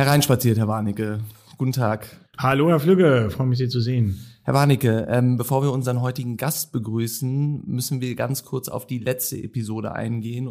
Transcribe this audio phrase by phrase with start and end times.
[0.00, 1.18] Hereinspaziert, Herr Warnecke.
[1.58, 2.06] Guten Tag.
[2.38, 4.18] Hallo, Herr Flügge, freue mich, Sie zu sehen.
[4.44, 8.98] Herr Warnecke, ähm, bevor wir unseren heutigen Gast begrüßen, müssen wir ganz kurz auf die
[8.98, 10.48] letzte Episode eingehen,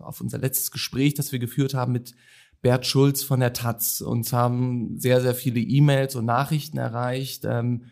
[0.00, 2.14] auf unser letztes Gespräch, das wir geführt haben mit
[2.62, 4.00] Bert Schulz von der Taz.
[4.00, 7.44] Uns haben sehr, sehr viele E-Mails und Nachrichten erreicht.
[7.44, 7.82] Ähm,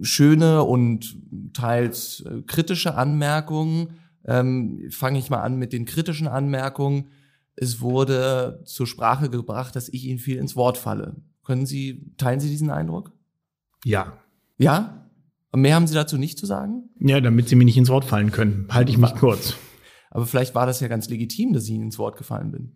[0.00, 1.16] schöne und
[1.52, 3.98] teils äh, kritische Anmerkungen.
[4.24, 7.08] Ähm, Fange ich mal an mit den kritischen Anmerkungen.
[7.60, 11.16] Es wurde zur Sprache gebracht, dass ich Ihnen viel ins Wort falle.
[11.44, 13.12] Können Sie, teilen Sie diesen Eindruck?
[13.84, 14.18] Ja.
[14.58, 15.10] Ja?
[15.50, 16.90] Und mehr haben Sie dazu nicht zu sagen?
[17.00, 19.54] Ja, damit Sie mir nicht ins Wort fallen können, halte ich mich kurz.
[20.10, 22.72] Aber vielleicht war das ja ganz legitim, dass ich Ihnen ins Wort gefallen bin.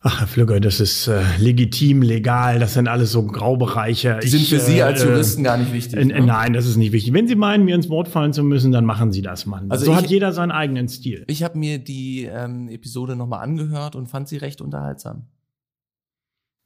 [0.00, 4.20] Ach, Herr Flügger, das ist äh, legitim, legal, das sind alles so Graubereiche.
[4.22, 5.98] Die sind für Sie als äh, Juristen gar nicht wichtig.
[5.98, 6.20] Äh, ne?
[6.20, 7.12] Nein, das ist nicht wichtig.
[7.12, 9.68] Wenn Sie meinen, mir ins Wort fallen zu müssen, dann machen Sie das, Mann.
[9.72, 11.24] Also so ich, hat jeder seinen eigenen Stil.
[11.26, 15.26] Ich habe mir die ähm, Episode nochmal angehört und fand sie recht unterhaltsam.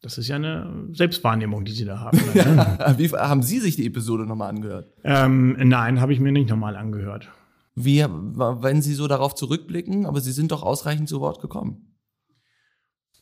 [0.02, 2.18] Das ist ja eine Selbstwahrnehmung, die Sie da haben.
[2.34, 2.94] Ne?
[2.98, 4.92] Wie haben Sie sich die Episode nochmal angehört?
[5.04, 7.30] Ähm, nein, habe ich mir nicht nochmal angehört.
[7.74, 11.91] Wie, wenn Sie so darauf zurückblicken, aber Sie sind doch ausreichend zu Wort gekommen.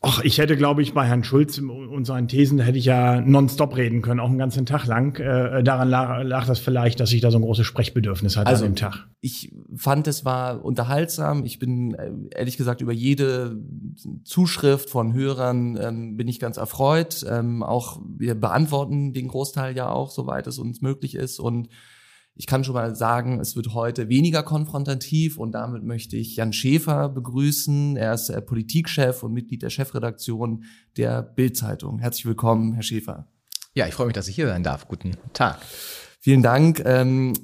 [0.03, 3.77] Ach, ich hätte, glaube ich, bei Herrn Schulz und seinen Thesen hätte ich ja nonstop
[3.77, 5.19] reden können, auch einen ganzen Tag lang.
[5.19, 8.65] Äh, daran lag, lag, das vielleicht, dass ich da so ein großes Sprechbedürfnis hatte also,
[8.65, 9.09] an dem Tag.
[9.21, 11.45] Ich fand, es war unterhaltsam.
[11.45, 13.59] Ich bin äh, ehrlich gesagt über jede
[14.25, 17.23] Zuschrift von Hörern ähm, bin ich ganz erfreut.
[17.29, 21.69] Ähm, auch wir beantworten den Großteil ja auch, soweit es uns möglich ist und
[22.35, 26.53] ich kann schon mal sagen, es wird heute weniger konfrontativ und damit möchte ich Jan
[26.53, 27.97] Schäfer begrüßen.
[27.97, 30.65] Er ist äh, Politikchef und Mitglied der Chefredaktion
[30.97, 31.99] der Bild-Zeitung.
[31.99, 33.29] Herzlich willkommen, Herr Schäfer.
[33.75, 34.89] Ja, ich freue mich, dass ich hier sein darf.
[34.89, 35.61] Guten Tag.
[36.19, 36.83] Vielen Dank.
[36.85, 37.35] Ähm,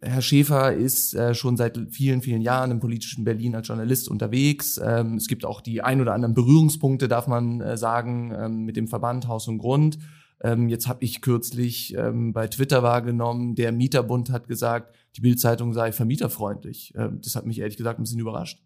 [0.00, 4.80] Herr Schäfer ist äh, schon seit vielen, vielen Jahren im politischen Berlin als Journalist unterwegs.
[4.82, 8.76] Ähm, es gibt auch die ein oder anderen Berührungspunkte, darf man äh, sagen, ähm, mit
[8.76, 9.98] dem Verband Haus und Grund.
[10.40, 15.72] Ähm, jetzt habe ich kürzlich ähm, bei Twitter wahrgenommen, der Mieterbund hat gesagt, die Bildzeitung
[15.72, 16.94] sei vermieterfreundlich.
[16.96, 18.62] Ähm, das hat mich ehrlich gesagt ein bisschen überrascht.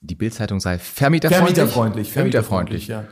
[0.00, 1.54] Die Bildzeitung sei vermieterfreundlich?
[1.54, 3.06] Vermieterfreundlich, vermieterfreundlich, ja.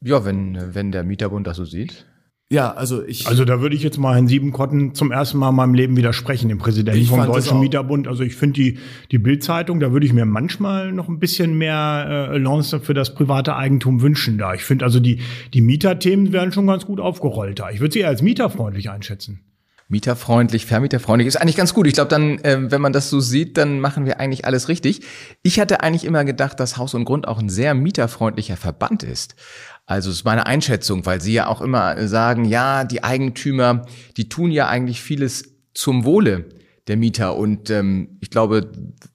[0.00, 2.06] Ja, wenn, wenn der Mieterbund das so sieht.
[2.50, 3.26] Ja, also ich.
[3.26, 6.48] Also da würde ich jetzt mal Herrn Siebenkotten zum ersten Mal in meinem Leben widersprechen,
[6.48, 8.08] dem Präsidenten vom Deutschen Mieterbund.
[8.08, 8.78] Also ich finde die,
[9.10, 13.14] die Bildzeitung, da würde ich mir manchmal noch ein bisschen mehr äh, Lance für das
[13.14, 14.54] private Eigentum wünschen da.
[14.54, 15.20] Ich finde also die,
[15.52, 17.68] die Mieterthemen werden schon ganz gut aufgerollt da.
[17.70, 19.40] Ich würde sie eher als mieterfreundlich einschätzen.
[19.90, 21.86] Mieterfreundlich, vermieterfreundlich ist eigentlich ganz gut.
[21.86, 25.00] Ich glaube, dann, äh, wenn man das so sieht, dann machen wir eigentlich alles richtig.
[25.42, 29.34] Ich hatte eigentlich immer gedacht, dass Haus und Grund auch ein sehr mieterfreundlicher Verband ist.
[29.88, 33.86] Also ist meine Einschätzung, weil Sie ja auch immer sagen, ja, die Eigentümer,
[34.18, 36.44] die tun ja eigentlich vieles zum Wohle
[36.88, 37.36] der Mieter.
[37.36, 38.70] Und ähm, ich glaube,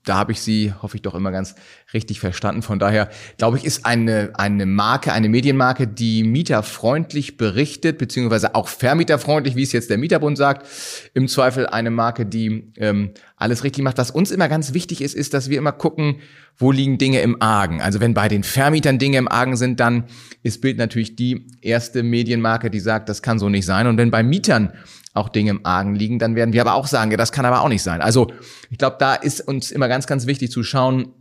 [0.05, 1.55] da habe ich Sie, hoffe ich doch immer ganz
[1.93, 2.61] richtig verstanden.
[2.61, 8.67] Von daher, glaube ich, ist eine, eine Marke, eine Medienmarke, die mieterfreundlich berichtet, beziehungsweise auch
[8.67, 10.67] vermieterfreundlich, wie es jetzt der Mieterbund sagt,
[11.13, 13.97] im Zweifel eine Marke, die ähm, alles richtig macht.
[13.97, 16.17] Was uns immer ganz wichtig ist, ist, dass wir immer gucken,
[16.57, 17.81] wo liegen Dinge im Argen.
[17.81, 20.05] Also wenn bei den Vermietern Dinge im Argen sind, dann
[20.43, 23.87] ist Bild natürlich die erste Medienmarke, die sagt, das kann so nicht sein.
[23.87, 24.73] Und wenn bei Mietern
[25.13, 27.61] auch Dinge im Argen liegen, dann werden wir aber auch sagen, ja, das kann aber
[27.61, 28.01] auch nicht sein.
[28.01, 28.27] Also
[28.69, 31.13] ich glaube, da ist uns immer ganz, ganz wichtig zu schauen,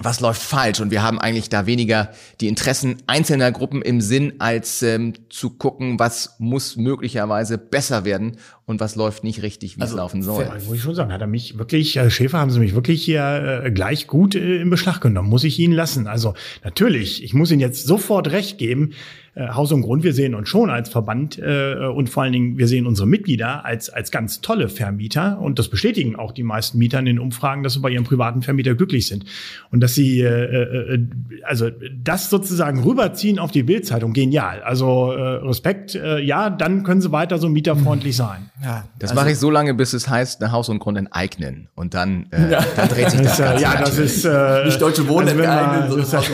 [0.00, 0.80] was läuft falsch?
[0.80, 2.10] Und wir haben eigentlich da weniger
[2.40, 8.36] die Interessen einzelner Gruppen im Sinn, als ähm, zu gucken, was muss möglicherweise besser werden
[8.64, 10.48] und was läuft nicht richtig, wie also, es laufen soll.
[10.66, 13.62] Muss ich schon sagen, hat er mich wirklich, Herr Schäfer, haben Sie mich wirklich hier
[13.64, 16.06] äh, gleich gut äh, in Beschlag genommen, muss ich Ihnen lassen.
[16.06, 18.92] Also natürlich, ich muss Ihnen jetzt sofort recht geben,
[19.38, 22.58] äh, Haus und Grund, wir sehen uns schon als Verband äh, und vor allen Dingen,
[22.58, 26.78] wir sehen unsere Mitglieder als, als ganz tolle Vermieter und das bestätigen auch die meisten
[26.78, 29.24] Mieter in den Umfragen, dass sie bei ihrem privaten Vermieter glücklich sind.
[29.70, 31.06] Und dass sie, äh, äh,
[31.44, 31.70] also
[32.02, 34.62] das sozusagen rüberziehen auf die Bildzeitung, genial.
[34.62, 38.50] Also äh, Respekt, äh, ja, dann können sie weiter so mieterfreundlich sein.
[38.62, 41.68] Ja, das also, mache ich so lange, bis es heißt, eine Haus und Grund enteignen.
[41.76, 42.64] Und dann, äh, ja.
[42.74, 43.62] dann dreht sich das, das Ganze.
[43.62, 46.24] Ja, das ist äh, nicht deutsche Wohnen also enteignen, sondern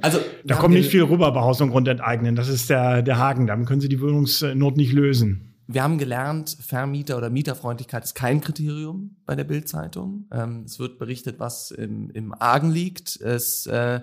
[0.00, 2.19] Also da kommt nicht viel rüber bei Haus und Grund enteignen.
[2.36, 3.46] Das ist der, der Haken.
[3.46, 5.54] Damit können Sie die Wohnungsnot nicht lösen.
[5.66, 10.26] Wir haben gelernt, Vermieter oder Mieterfreundlichkeit ist kein Kriterium bei der Bildzeitung.
[10.32, 13.20] Ähm, es wird berichtet, was im, im Argen liegt.
[13.20, 14.00] Es äh,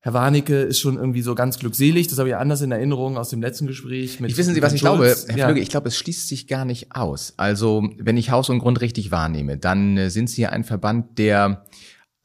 [0.00, 2.06] Herr Warnecke ist schon irgendwie so ganz glückselig.
[2.06, 4.30] Das habe ich anders in Erinnerung aus dem letzten Gespräch mit.
[4.30, 5.46] Ich wissen Sie, was ich glaube, Herr ja.
[5.46, 5.60] Flüge?
[5.60, 7.34] Ich glaube, es schließt sich gar nicht aus.
[7.36, 11.64] Also, wenn ich Haus und Grund richtig wahrnehme, dann äh, sind Sie ein Verband, der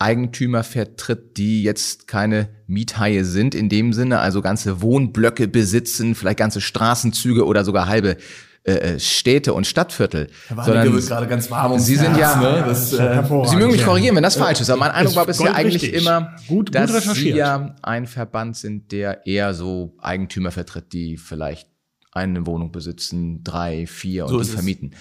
[0.04, 6.40] Eigentümer vertritt, die jetzt keine Miethaie sind in dem Sinne, also ganze Wohnblöcke besitzen, vielleicht
[6.40, 8.18] ganze Straßenzüge oder sogar halbe
[8.66, 10.30] äh, Städte und Stadtviertel.
[10.50, 12.64] Sondern gerade ganz warm Sie sind ja, ne?
[12.68, 14.70] das, äh, Sie mögen mich korrigieren, wenn das falsch ist.
[14.70, 16.02] Aber mein Eindruck war bisher eigentlich richtig.
[16.02, 21.18] immer, gut, dass gut Sie ja ein Verband sind, der eher so Eigentümer vertritt, die
[21.18, 21.68] vielleicht
[22.12, 24.96] eine Wohnung besitzen, drei, vier und so die vermieten.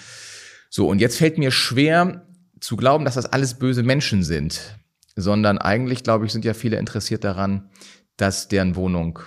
[0.69, 2.25] So, und jetzt fällt mir schwer
[2.59, 4.77] zu glauben, dass das alles böse Menschen sind,
[5.15, 7.69] sondern eigentlich, glaube ich, sind ja viele interessiert daran,
[8.17, 9.19] dass deren Wohnung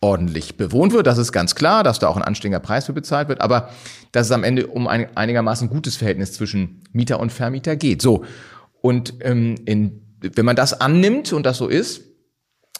[0.00, 1.06] ordentlich bewohnt wird.
[1.06, 3.70] Das ist ganz klar, dass da auch ein anständiger Preis für bezahlt wird, aber
[4.12, 8.00] dass es am Ende um ein einigermaßen gutes Verhältnis zwischen Mieter und Vermieter geht.
[8.00, 8.24] So.
[8.80, 12.02] Und ähm, in, wenn man das annimmt und das so ist,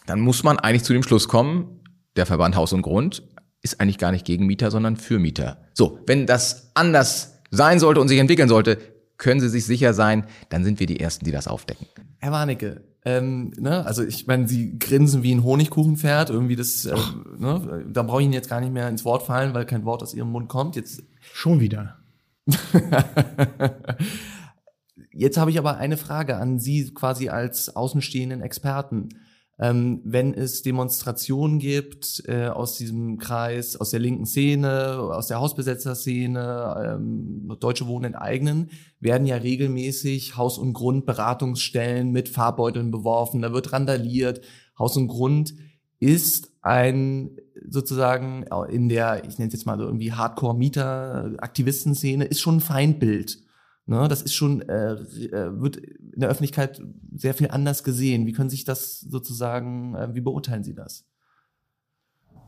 [0.07, 1.81] dann muss man eigentlich zu dem Schluss kommen,
[2.15, 3.23] der Verband Haus und Grund
[3.61, 5.61] ist eigentlich gar nicht gegen Mieter, sondern für Mieter.
[5.73, 8.79] So, wenn das anders sein sollte und sich entwickeln sollte,
[9.21, 11.85] können Sie sich sicher sein, dann sind wir die Ersten, die das aufdecken.
[12.17, 16.95] Herr Warnecke, ähm, ne, also ich meine, Sie grinsen wie ein Honigkuchenpferd, irgendwie das, äh,
[17.37, 20.01] ne, da brauche ich Ihnen jetzt gar nicht mehr ins Wort fallen, weil kein Wort
[20.01, 20.75] aus Ihrem Mund kommt.
[20.75, 21.99] Jetzt schon wieder.
[25.11, 29.09] jetzt habe ich aber eine Frage an Sie quasi als außenstehenden Experten
[29.61, 35.39] ähm, wenn es Demonstrationen gibt äh, aus diesem Kreis, aus der linken Szene, aus der
[35.39, 43.53] Hausbesetzerszene, ähm, Deutsche Wohnen enteignen, werden ja regelmäßig Haus- und Grundberatungsstellen mit Farbbeuteln beworfen, da
[43.53, 44.41] wird randaliert.
[44.79, 45.53] Haus und Grund
[45.99, 47.37] ist ein
[47.69, 53.37] sozusagen in der, ich nenne es jetzt mal so irgendwie Hardcore-Mieter-Aktivistenszene, ist schon ein Feindbild.
[53.85, 56.81] Ne, das ist schon, äh, äh, wird in der Öffentlichkeit
[57.21, 58.25] sehr viel anders gesehen.
[58.25, 61.05] Wie können sich das sozusagen, äh, wie beurteilen Sie das?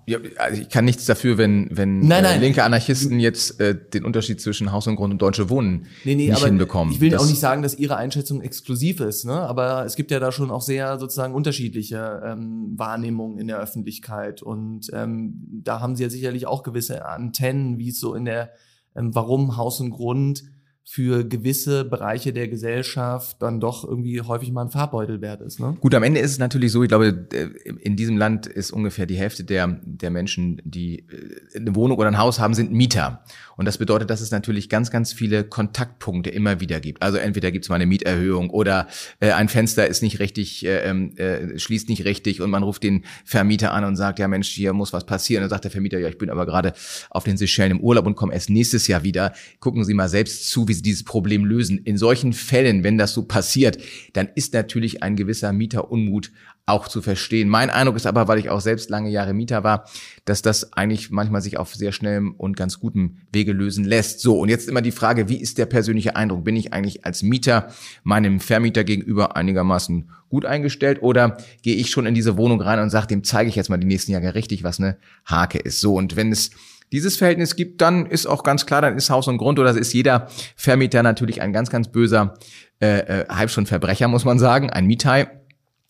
[0.06, 2.40] Ja, also ich kann nichts dafür, wenn, wenn nein, nein.
[2.40, 6.16] Äh, linke Anarchisten jetzt äh, den Unterschied zwischen Haus und Grund und Deutsche Wohnen nee,
[6.16, 6.94] nee, nicht hinbekommen.
[6.94, 9.34] Ich will das auch nicht sagen, dass Ihre Einschätzung exklusiv ist, ne?
[9.34, 14.42] aber es gibt ja da schon auch sehr sozusagen unterschiedliche ähm, Wahrnehmungen in der Öffentlichkeit.
[14.42, 18.52] Und ähm, da haben Sie ja sicherlich auch gewisse Antennen, wie es so in der,
[18.96, 20.44] ähm, warum Haus und Grund
[20.86, 25.60] für gewisse Bereiche der Gesellschaft dann doch irgendwie häufig mal ein Farbbeutel wert ist.
[25.60, 25.78] Ne?
[25.80, 27.50] Gut, am Ende ist es natürlich so, ich glaube, äh,
[27.80, 32.10] in diesem Land ist ungefähr die Hälfte der, der Menschen, die äh, eine Wohnung oder
[32.10, 33.24] ein Haus haben, sind Mieter.
[33.56, 37.02] Und das bedeutet, dass es natürlich ganz, ganz viele Kontaktpunkte immer wieder gibt.
[37.02, 38.88] Also entweder gibt es mal eine Mieterhöhung oder
[39.20, 42.84] äh, ein Fenster ist nicht richtig, äh, ähm, äh, schließt nicht richtig und man ruft
[42.84, 45.44] den Vermieter an und sagt, ja Mensch, hier muss was passieren.
[45.44, 46.74] Und dann sagt der Vermieter, ja, ich bin aber gerade
[47.10, 49.34] auf den Seychellen im Urlaub und komme erst nächstes Jahr wieder.
[49.60, 51.78] Gucken Sie mal selbst zu, wie wie sie dieses Problem lösen.
[51.78, 53.78] In solchen Fällen, wenn das so passiert,
[54.14, 56.32] dann ist natürlich ein gewisser Mieterunmut
[56.66, 57.48] auch zu verstehen.
[57.48, 59.88] Mein Eindruck ist aber, weil ich auch selbst lange Jahre Mieter war,
[60.26, 64.22] dass das eigentlich manchmal sich auf sehr schnellem und ganz gutem Wege lösen lässt.
[64.22, 66.44] So, und jetzt immer die Frage, wie ist der persönliche Eindruck?
[66.44, 67.68] Bin ich eigentlich als Mieter
[68.04, 72.90] meinem Vermieter gegenüber einigermaßen gut eingestellt oder gehe ich schon in diese Wohnung rein und
[72.90, 75.82] sage, dem zeige ich jetzt mal die nächsten Jahre richtig, was eine Hake ist.
[75.82, 76.52] So, und wenn es
[76.94, 79.94] dieses Verhältnis gibt, dann ist auch ganz klar, dann ist Haus und Grund oder ist
[79.94, 82.36] jeder Vermieter natürlich ein ganz, ganz böser,
[82.80, 85.28] äh, äh, halb schon Verbrecher, muss man sagen, ein Miethai.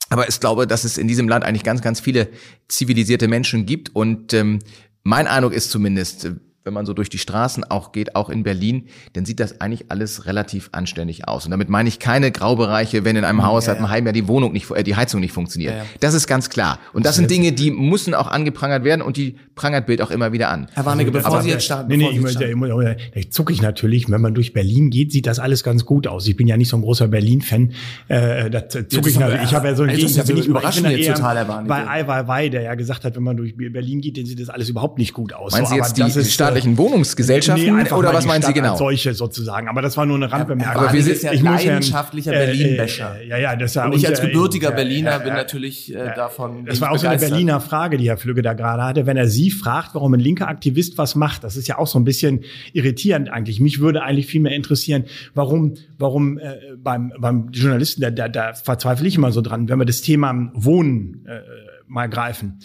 [0.09, 2.29] Aber ich glaube, dass es in diesem Land eigentlich ganz, ganz viele
[2.69, 4.59] zivilisierte Menschen gibt und ähm,
[5.03, 6.31] mein Eindruck ist zumindest,
[6.63, 9.86] wenn man so durch die Straßen auch geht, auch in Berlin, dann sieht das eigentlich
[9.89, 11.45] alles relativ anständig aus.
[11.45, 14.13] Und damit meine ich keine Graubereiche, wenn in einem Haus ja, seit einem halben Jahr
[14.13, 15.74] die Wohnung nicht, äh, die Heizung nicht funktioniert.
[15.74, 15.86] Ja, ja.
[16.00, 16.80] Das ist ganz klar.
[16.94, 20.31] Und das sind Dinge, die müssen auch angeprangert werden und die prangert Bild auch immer
[20.31, 20.68] wieder an.
[20.74, 21.89] Herr Warnecke, bevor Aber, Sie jetzt starten.
[21.89, 24.10] Nee, nee, ich möchte, da zucke ich natürlich.
[24.10, 26.27] Wenn man durch Berlin geht, sieht das alles ganz gut aus.
[26.27, 27.74] Ich bin ja nicht so ein großer Berlin-Fan.
[28.08, 29.43] Äh, da zucke ich natürlich.
[29.43, 31.70] Ich habe ja so ein Gegen, da bin ich überraschend jetzt total, Herr Warnecke.
[31.70, 34.50] Bei Ai Weiwei, der ja gesagt hat, wenn man durch Berlin geht, dann sieht das
[34.50, 35.51] alles überhaupt nicht gut aus.
[35.51, 36.12] Meinen so, Sie jetzt die
[36.53, 37.65] staatlichen Wohnungsgesellschaften?
[37.65, 38.75] Gesellschaften nee, oder was meinen Sie genau?
[38.75, 40.83] solche sozusagen, aber das war nur eine Randbemerkung.
[40.83, 43.17] aber wir sind ja ich leidenschaftlicher äh, Berlin-Becher.
[43.22, 46.81] Äh, ja, ja, das war Und ich als gebürtiger Berliner bin natürlich äh, davon Das
[46.81, 49.51] war auch so eine Berliner Frage, die Herr Flügge da gerade hatte, wenn er Sie
[49.51, 51.43] fragt, warum ein linker Aktivist was macht.
[51.43, 52.43] Das ist ja auch so ein bisschen
[52.74, 53.60] irritierend eigentlich.
[53.60, 58.53] Mich würde eigentlich viel mehr interessieren, warum warum äh, beim beim Journalisten da, da, da
[58.53, 61.41] verzweifle ich immer so dran, wenn wir das Thema Wohnen äh,
[61.88, 62.60] mal greifen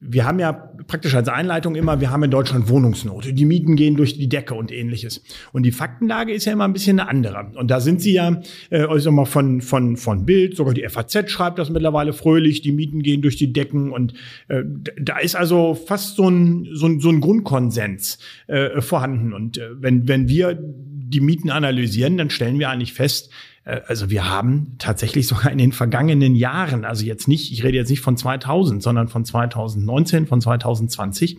[0.00, 3.28] wir haben ja praktisch als Einleitung immer, wir haben in Deutschland Wohnungsnot.
[3.30, 5.22] Die Mieten gehen durch die Decke und ähnliches.
[5.52, 7.52] Und die Faktenlage ist ja immer ein bisschen eine andere.
[7.54, 11.30] Und da sind sie ja, äh, also mal von, von, von Bild, sogar die FAZ
[11.30, 13.92] schreibt das mittlerweile fröhlich, die Mieten gehen durch die Decken.
[13.92, 14.14] Und
[14.48, 14.62] äh,
[15.00, 19.32] da ist also fast so ein, so ein, so ein Grundkonsens äh, vorhanden.
[19.34, 23.30] Und äh, wenn, wenn wir die Mieten analysieren, dann stellen wir eigentlich fest,
[23.86, 27.90] also wir haben tatsächlich sogar in den vergangenen Jahren, also jetzt nicht, ich rede jetzt
[27.90, 31.36] nicht von 2000, sondern von 2019, von 2020,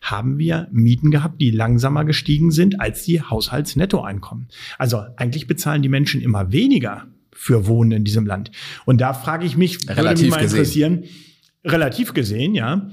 [0.00, 4.48] haben wir Mieten gehabt, die langsamer gestiegen sind als die Haushaltsnettoeinkommen.
[4.78, 8.52] Also eigentlich bezahlen die Menschen immer weniger für Wohnen in diesem Land.
[8.84, 11.16] Und da frage ich mich, relativ würde mich mal interessieren, gesehen.
[11.64, 12.88] relativ gesehen, ja,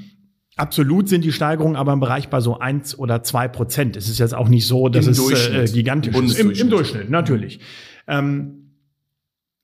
[0.56, 3.96] Absolut sind die Steigerungen aber im Bereich bei so eins oder zwei Prozent.
[3.96, 6.38] Es ist jetzt auch nicht so, dass Im es äh, gigantisch ist.
[6.38, 6.52] Im.
[6.52, 7.62] Im Durchschnitt, natürlich.
[8.10, 8.69] Ähm,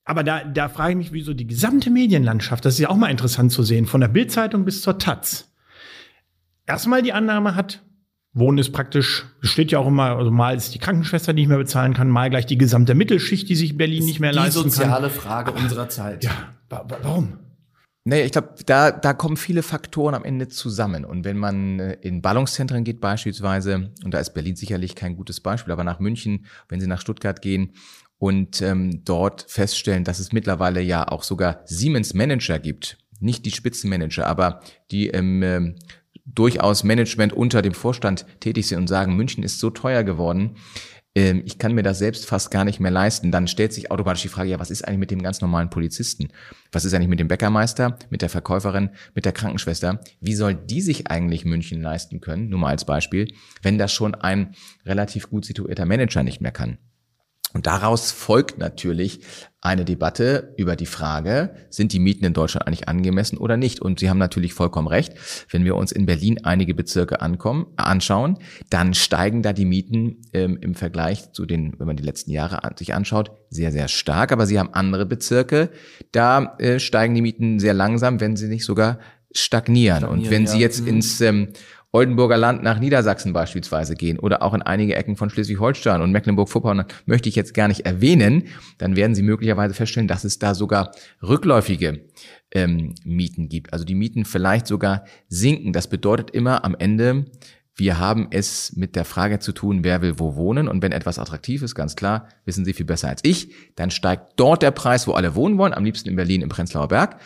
[0.05, 3.09] aber da, da frage ich mich, wieso die gesamte Medienlandschaft, das ist ja auch mal
[3.09, 5.51] interessant zu sehen, von der Bildzeitung bis zur Taz,
[6.65, 7.81] erstmal die Annahme hat,
[8.37, 11.47] Wohnen ist praktisch, es steht ja auch immer, also mal ist die Krankenschwester, die nicht
[11.47, 14.69] mehr bezahlen kann, mal gleich die gesamte Mittelschicht, die sich Berlin nicht mehr Die leisten
[14.69, 15.17] soziale kann.
[15.17, 16.25] Frage unserer Zeit.
[16.25, 17.39] Ja, wa wa warum?
[18.03, 21.05] Nee, ich glaube, da, da kommen viele Faktoren am Ende zusammen.
[21.05, 25.39] Und wenn man äh, in Ballungszentren geht beispielsweise, und da ist Berlin sicherlich kein gutes
[25.39, 27.71] Beispiel, aber nach München, wenn Sie nach Stuttgart gehen
[28.17, 33.51] und ähm, dort feststellen, dass es mittlerweile ja auch sogar Siemens Manager gibt, nicht die
[33.51, 35.75] Spitzenmanager, aber die im ähm,
[36.25, 40.57] durchaus Management unter dem Vorstand tätig sind und sagen, München ist so teuer geworden,
[41.15, 44.23] ähm, ich kann mir das selbst fast gar nicht mehr leisten, dann stellt sich automatisch
[44.23, 46.27] die Frage, ja, was ist eigentlich mit dem ganz normalen Polizisten?
[46.71, 50.01] Was ist eigentlich mit dem Bäckermeister, mit der Verkäuferin, mit der Krankenschwester?
[50.19, 52.49] Wie soll die sich eigentlich München leisten können?
[52.49, 54.55] Nur mal als Beispiel, wenn das schon ein
[54.85, 56.77] relativ gut situierter Manager nicht mehr kann.
[57.55, 59.21] Und daraus folgt natürlich
[59.61, 63.79] eine Debatte über die Frage, sind die Mieten in Deutschland eigentlich angemessen oder nicht?
[63.79, 65.13] Und Sie haben natürlich vollkommen recht.
[65.49, 70.57] Wenn wir uns in Berlin einige Bezirke ankommen, anschauen, dann steigen da die Mieten ähm,
[70.59, 74.33] im Vergleich zu den, wenn man die letzten Jahre an, sich anschaut, sehr, sehr stark.
[74.33, 75.69] Aber Sie haben andere Bezirke,
[76.11, 78.99] da äh, steigen die Mieten sehr langsam, wenn sie nicht sogar
[79.31, 80.03] stagnieren.
[80.03, 80.61] Und Stagnieren, wenn Sie ja.
[80.61, 80.87] jetzt Mhm.
[80.87, 81.47] ins ähm,
[81.95, 86.87] Oldenburger Land nach Niedersachsen beispielsweise gehen oder auch in einige Ecken von Schleswig-Holstein und Mecklenburg-Vorpommern
[87.05, 90.91] möchte ich jetzt gar nicht erwähnen, dann werden Sie möglicherweise feststellen, dass es da sogar
[91.23, 92.01] rückläufige
[92.51, 93.71] ähm, Mieten gibt.
[93.71, 95.71] Also die Mieten vielleicht sogar sinken.
[95.71, 97.27] Das bedeutet immer am Ende,
[97.77, 100.67] wir haben es mit der Frage zu tun, wer will wo wohnen.
[100.67, 104.33] Und wenn etwas attraktiv ist, ganz klar, wissen Sie viel besser als ich, dann steigt
[104.35, 107.21] dort der Preis, wo alle wohnen wollen, am liebsten in Berlin im Prenzlauer Berg.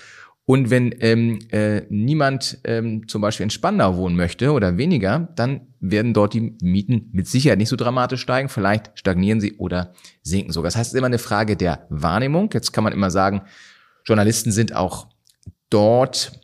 [0.49, 5.67] Und wenn ähm, äh, niemand ähm, zum Beispiel in Spandau wohnen möchte oder weniger, dann
[5.79, 8.49] werden dort die Mieten mit Sicherheit nicht so dramatisch steigen.
[8.49, 10.69] Vielleicht stagnieren sie oder sinken sogar.
[10.69, 12.49] Das heißt, es ist immer eine Frage der Wahrnehmung.
[12.51, 13.43] Jetzt kann man immer sagen,
[14.05, 15.09] Journalisten sind auch
[15.69, 16.41] dort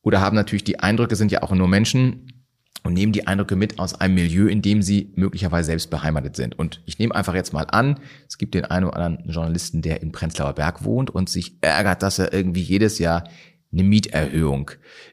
[0.00, 2.37] oder haben natürlich die Eindrücke, sind ja auch nur Menschen
[2.84, 6.58] und nehmen die Eindrücke mit aus einem Milieu, in dem sie möglicherweise selbst beheimatet sind.
[6.58, 10.02] Und ich nehme einfach jetzt mal an, es gibt den einen oder anderen Journalisten, der
[10.02, 13.24] in Prenzlauer Berg wohnt und sich ärgert, dass er irgendwie jedes Jahr
[13.70, 14.70] eine Mieterhöhung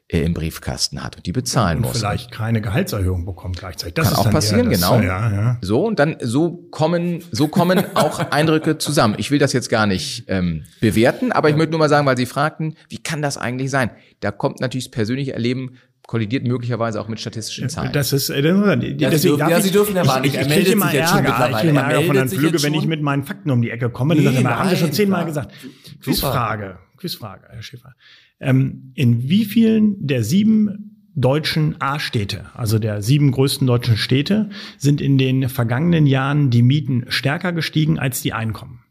[0.08, 1.98] äh, im Briefkasten hat und die bezahlen Und muss.
[1.98, 3.96] vielleicht keine Gehaltserhöhung bekommt gleichzeitig.
[3.96, 5.02] Das Kann auch passieren, das, genau.
[5.02, 5.58] Ja, ja.
[5.62, 9.16] So, und dann so kommen, so kommen auch Eindrücke zusammen.
[9.18, 12.16] Ich will das jetzt gar nicht ähm, bewerten, aber ich möchte nur mal sagen, weil
[12.16, 13.90] Sie fragten, wie kann das eigentlich sein?
[14.22, 17.92] Da kommt natürlich das persönliche Erleben, kollidiert möglicherweise auch mit statistischen Zahlen.
[17.94, 18.54] Das ist, äh, das,
[18.98, 20.30] Ja, Sie dürfen- darf ja, ich- Sie dürfen ja ich, mal nicht.
[20.34, 21.28] ich, Er ich meldet kriege immer sich jetzt schon Ärger.
[21.30, 21.58] Ich mittlerweile.
[21.58, 22.90] kriege immer Er Ärger von Herrn jetzt wenn ich schon.
[22.90, 24.16] mit meinen Fakten um die Ecke komme.
[24.16, 25.28] Nee, dann sagt er, haben Sie schon nein, zehnmal klar.
[25.28, 25.52] gesagt.
[25.54, 26.00] Super.
[26.04, 27.94] Quizfrage, Quizfrage, Herr Schäfer.
[28.40, 35.00] Ähm, in wie vielen der sieben deutschen A-Städte, also der sieben größten deutschen Städte, sind
[35.02, 38.82] in den vergangenen Jahren die Mieten stärker gestiegen als die Einkommen?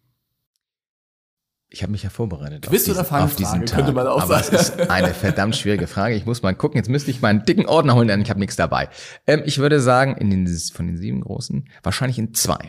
[1.75, 3.78] Ich habe mich ja vorbereitet Quiz oder auf diesen Tag.
[3.78, 4.54] könnte man auch aber sagen.
[4.54, 6.14] es ist eine verdammt schwierige Frage.
[6.14, 6.76] Ich muss mal gucken.
[6.76, 8.88] Jetzt müsste ich meinen dicken Ordner holen, denn ich habe nichts dabei.
[9.26, 12.69] Ähm, ich würde sagen, in den, von den sieben großen, wahrscheinlich in zwei.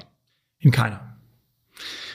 [0.57, 1.17] In keiner.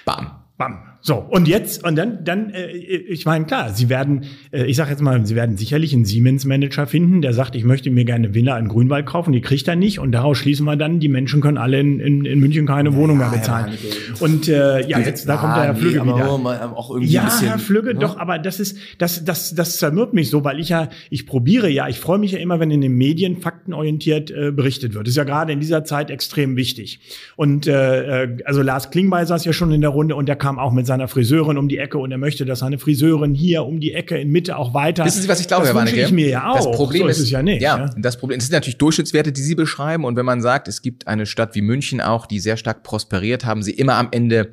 [0.04, 0.42] Bam.
[0.59, 0.89] Bam.
[1.02, 4.90] So, und jetzt, und dann, dann, äh, ich meine, klar, Sie werden, äh, ich sage
[4.90, 8.59] jetzt mal, Sie werden sicherlich einen Siemens-Manager finden, der sagt, ich möchte mir gerne Villa
[8.59, 9.99] in Grünwald kaufen, die kriegt er nicht.
[9.99, 13.16] Und daraus schließen wir dann, die Menschen können alle in, in, in München keine Wohnung
[13.16, 13.66] mehr bezahlen.
[13.66, 13.87] Meinecke.
[14.21, 16.38] Und äh, ja, jetzt, da kommt der Herr nee, Flügge aber wieder.
[16.38, 18.00] mal Auch irgendwie Ja, bisschen, Herr Flügge, ne?
[18.00, 21.71] doch, aber das ist, das, das, das zermürbt mich so, weil ich ja, ich probiere
[21.71, 25.07] ja, ich freue mich ja immer, wenn in den Medien faktenorientiert äh, berichtet wird.
[25.07, 27.00] Das ist ja gerade in dieser Zeit extrem wichtig.
[27.37, 30.59] Und äh, äh, also Lars Klingbeil saß ja schon in der Runde und der kam
[30.59, 33.78] auch mit seiner Friseurin um die Ecke und er möchte, dass seine Friseurin hier um
[33.78, 35.04] die Ecke in Mitte auch weiter.
[35.04, 36.02] Wissen Sie, was ich glaube, das Herr Warnecke?
[36.02, 36.56] ich mir ja auch.
[36.56, 37.62] Das Problem so ist, ist es ja nicht.
[37.62, 37.90] Ja, ja.
[37.97, 40.04] das Problem, es sind natürlich Durchschnittswerte, die Sie beschreiben.
[40.04, 43.44] Und wenn man sagt, es gibt eine Stadt wie München auch, die sehr stark prosperiert,
[43.44, 44.50] haben Sie immer am Ende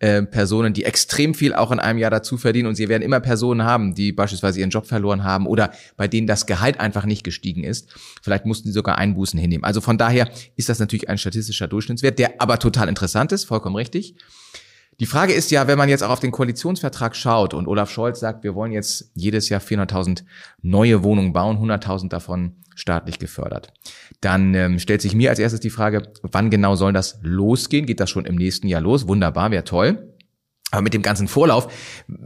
[0.00, 2.68] äh, Personen, die extrem viel auch in einem Jahr dazu verdienen.
[2.68, 6.26] Und Sie werden immer Personen haben, die beispielsweise ihren Job verloren haben oder bei denen
[6.26, 7.88] das Gehalt einfach nicht gestiegen ist.
[8.22, 9.64] Vielleicht mussten sie sogar Einbußen hinnehmen.
[9.64, 13.76] Also von daher ist das natürlich ein statistischer Durchschnittswert, der aber total interessant ist, vollkommen
[13.76, 14.14] richtig.
[15.00, 18.18] Die Frage ist ja, wenn man jetzt auch auf den Koalitionsvertrag schaut und Olaf Scholz
[18.18, 20.24] sagt, wir wollen jetzt jedes Jahr 400.000
[20.60, 23.72] neue Wohnungen bauen, 100.000 davon staatlich gefördert,
[24.20, 27.86] dann ähm, stellt sich mir als erstes die Frage, wann genau soll das losgehen?
[27.86, 29.06] Geht das schon im nächsten Jahr los?
[29.06, 30.14] Wunderbar, wäre toll.
[30.70, 31.72] Aber mit dem ganzen Vorlauf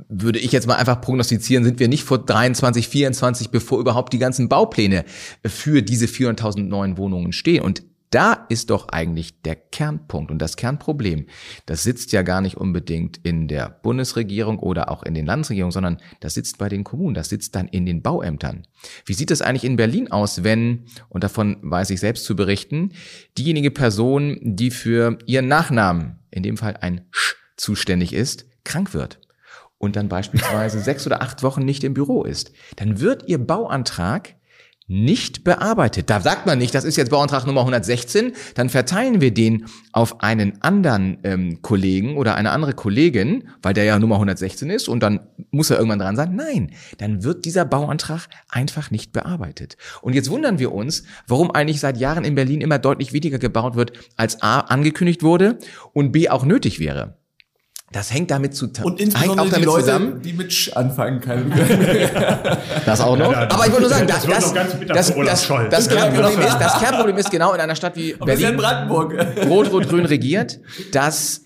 [0.09, 4.19] würde ich jetzt mal einfach prognostizieren, sind wir nicht vor 23, 24, bevor überhaupt die
[4.19, 5.05] ganzen Baupläne
[5.47, 7.63] für diese 400.000 neuen Wohnungen stehen.
[7.63, 11.27] Und da ist doch eigentlich der Kernpunkt und das Kernproblem.
[11.67, 15.97] Das sitzt ja gar nicht unbedingt in der Bundesregierung oder auch in den Landesregierungen, sondern
[16.21, 18.67] das sitzt bei den Kommunen, das sitzt dann in den Bauämtern.
[19.07, 22.93] Wie sieht es eigentlich in Berlin aus, wenn, und davon weiß ich selbst zu berichten,
[23.39, 29.19] diejenige Person, die für ihren Nachnamen, in dem Fall ein Sch, zuständig ist, krank wird?
[29.83, 34.37] und dann beispielsweise sechs oder acht Wochen nicht im Büro ist, dann wird Ihr Bauantrag
[34.89, 36.11] nicht bearbeitet.
[36.11, 40.21] Da sagt man nicht, das ist jetzt Bauantrag Nummer 116, dann verteilen wir den auf
[40.23, 45.03] einen anderen ähm, Kollegen oder eine andere Kollegin, weil der ja Nummer 116 ist und
[45.03, 45.21] dann
[45.51, 46.35] muss er irgendwann dran sein.
[46.35, 49.77] Nein, dann wird dieser Bauantrag einfach nicht bearbeitet.
[50.03, 53.77] Und jetzt wundern wir uns, warum eigentlich seit Jahren in Berlin immer deutlich weniger gebaut
[53.77, 55.59] wird, als A angekündigt wurde
[55.93, 57.22] und B auch nötig wäre.
[57.93, 60.23] Das hängt damit zu Und insbesondere auch damit die Leute, zusammen.
[60.23, 61.53] die mit Sch anfangen können.
[62.87, 63.31] Das auch noch.
[63.31, 67.17] Ja, Aber ich wollte nur sagen, das das, das, das, das, Kernproblem ist, das Kernproblem
[67.19, 69.15] ist genau in einer Stadt wie Berlin, Brandenburg.
[69.47, 70.59] Rot-Rot-Grün regiert,
[70.93, 71.43] dass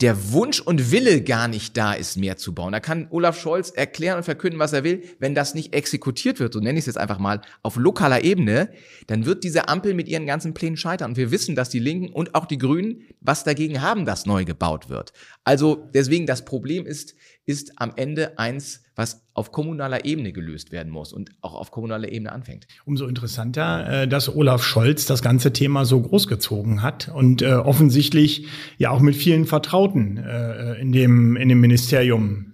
[0.00, 2.72] der Wunsch und Wille gar nicht da ist, mehr zu bauen.
[2.72, 5.02] Da kann Olaf Scholz erklären und verkünden, was er will.
[5.18, 8.70] Wenn das nicht exekutiert wird, so nenne ich es jetzt einfach mal, auf lokaler Ebene,
[9.08, 11.10] dann wird diese Ampel mit ihren ganzen Plänen scheitern.
[11.10, 14.46] Und wir wissen, dass die Linken und auch die Grünen was dagegen haben, dass neu
[14.46, 15.12] gebaut wird.
[15.44, 17.14] Also deswegen, das Problem ist,
[17.46, 22.12] ist am Ende eins, was auf kommunaler Ebene gelöst werden muss und auch auf kommunaler
[22.12, 22.66] Ebene anfängt.
[22.84, 28.46] Umso interessanter, äh, dass Olaf Scholz das ganze Thema so großgezogen hat und äh, offensichtlich
[28.78, 32.52] ja auch mit vielen Vertrauten äh, in dem in dem Ministerium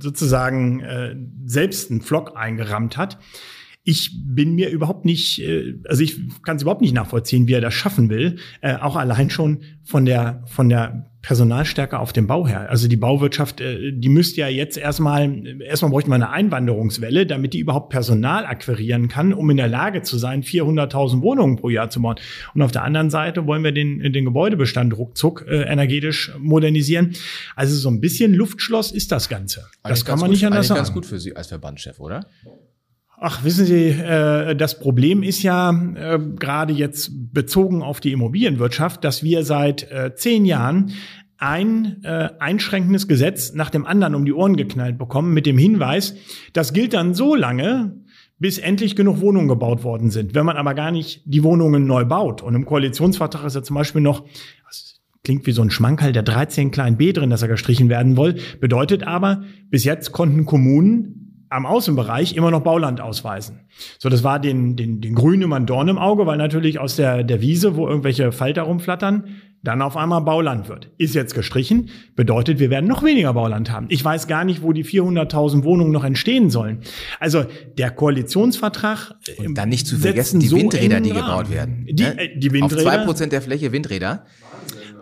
[0.00, 0.82] sozusagen
[1.44, 3.18] selbst einen Flock eingerammt hat.
[3.84, 5.40] Ich bin mir überhaupt nicht,
[5.84, 8.38] also ich kann es überhaupt nicht nachvollziehen, wie er das schaffen will.
[8.80, 12.68] Auch allein schon von der von der Personalstärke auf dem Bau her.
[12.68, 17.54] Also die Bauwirtschaft, äh, die müsste ja jetzt erstmal, erstmal bräuchte man eine Einwanderungswelle, damit
[17.54, 21.90] die überhaupt Personal akquirieren kann, um in der Lage zu sein, 400.000 Wohnungen pro Jahr
[21.90, 22.16] zu bauen.
[22.54, 27.14] Und auf der anderen Seite wollen wir den, den Gebäudebestand ruckzuck äh, energetisch modernisieren.
[27.54, 29.66] Also so ein bisschen Luftschloss ist das Ganze.
[29.84, 30.78] das kann man nicht anders eigentlich sagen.
[30.78, 32.26] ganz gut für Sie als Verbandschef, oder?
[33.24, 39.04] Ach, wissen Sie, äh, das Problem ist ja äh, gerade jetzt bezogen auf die Immobilienwirtschaft,
[39.04, 40.90] dass wir seit äh, zehn Jahren
[41.38, 46.16] ein äh, einschränkendes Gesetz nach dem anderen um die Ohren geknallt bekommen mit dem Hinweis,
[46.52, 47.94] das gilt dann so lange,
[48.40, 50.34] bis endlich genug Wohnungen gebaut worden sind.
[50.34, 53.74] Wenn man aber gar nicht die Wohnungen neu baut und im Koalitionsvertrag ist ja zum
[53.74, 54.24] Beispiel noch
[55.22, 58.40] klingt wie so ein Schmankerl der 13 kleinen B drin, dass er gestrichen werden will,
[58.60, 61.21] bedeutet aber, bis jetzt konnten Kommunen
[61.52, 63.60] am Außenbereich immer noch Bauland ausweisen.
[63.98, 66.96] So, das war den, den, den Grünen immer ein Dorn im Auge, weil natürlich aus
[66.96, 69.24] der, der Wiese, wo irgendwelche Falter rumflattern,
[69.62, 70.90] dann auf einmal Bauland wird.
[70.98, 73.86] Ist jetzt gestrichen, bedeutet, wir werden noch weniger Bauland haben.
[73.90, 76.80] Ich weiß gar nicht, wo die 400.000 Wohnungen noch entstehen sollen.
[77.20, 77.44] Also
[77.78, 81.86] der Koalitionsvertrag Und dann nicht zu setzt vergessen, die so Windräder, die gebaut werden.
[81.88, 82.18] Die, ne?
[82.18, 84.24] äh, die Windräder, Auf zwei Prozent der Fläche Windräder.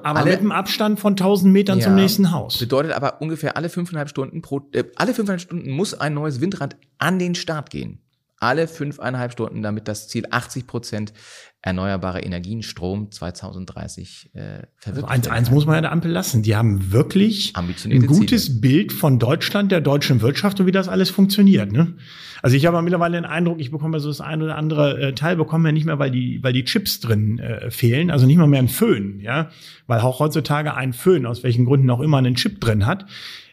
[0.04, 2.02] Aber alle- mit einem Abstand von 1000 Metern zum Ja.
[2.02, 2.58] nächsten Haus.
[2.58, 6.76] Bedeutet aber ungefähr alle fünfeinhalb Stunden pro, äh, alle fünfeinhalb Stunden muss ein neues Windrad
[6.98, 8.00] an den Start gehen.
[8.42, 11.12] Alle fünfeinhalb Stunden, damit das Ziel 80 Prozent
[11.62, 15.54] erneuerbare Energien, Strom 2030 äh, Also verwirklicht eins, werden eins kann.
[15.54, 16.42] muss man ja der Ampel lassen.
[16.42, 21.10] Die haben wirklich ein gutes Bild von Deutschland, der deutschen Wirtschaft und wie das alles
[21.10, 21.70] funktioniert.
[21.70, 21.96] Ne?
[22.42, 25.36] Also ich habe mittlerweile den Eindruck, ich bekomme so das ein oder andere äh, Teil
[25.36, 28.10] bekommen wir nicht mehr, weil die, weil die Chips drin äh, fehlen.
[28.10, 29.50] Also nicht mal mehr ein Föhn, ja,
[29.86, 33.04] weil auch heutzutage ein Föhn aus welchen Gründen auch immer einen Chip drin hat.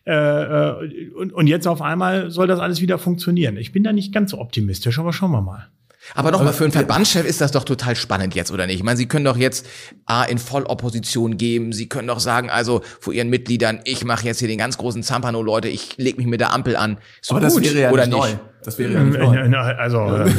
[0.05, 3.57] Äh, äh, und, und jetzt auf einmal soll das alles wieder funktionieren.
[3.57, 5.67] Ich bin da nicht ganz so optimistisch, aber schauen wir mal.
[6.15, 8.77] Aber nochmal, für einen Verbandschef ist das doch total spannend jetzt, oder nicht?
[8.77, 9.65] Ich meine, Sie können doch jetzt
[10.05, 14.39] A, in Vollopposition geben, Sie können doch sagen, also vor Ihren Mitgliedern, ich mache jetzt
[14.39, 16.97] hier den ganz großen Zampano, Leute, ich leg mich mit der Ampel an.
[17.21, 18.35] Ist Aber doch das gut, wäre ja oder nicht neu.
[18.67, 19.34] Das wäre ja Ähm, nicht neu.
[19.34, 20.30] äh, Also, äh,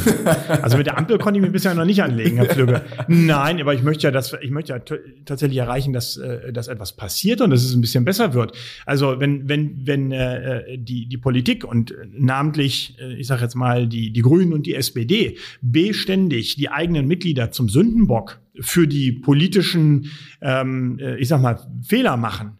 [0.60, 2.82] also mit der Ampel konnte ich mich bisher noch nicht anlegen, Herr Pflüge.
[3.08, 4.80] Nein, aber ich möchte ja, dass ich möchte ja
[5.24, 8.52] tatsächlich erreichen, dass, äh, dass etwas passiert und dass es ein bisschen besser wird.
[8.84, 13.54] Also wenn wenn wenn äh, die die Politik und äh, namentlich, äh, ich sage jetzt
[13.54, 19.10] mal die die Grünen und die SPD beständig die eigenen Mitglieder zum Sündenbock für die
[19.12, 20.10] politischen,
[20.42, 22.58] ähm, äh, ich sag mal Fehler machen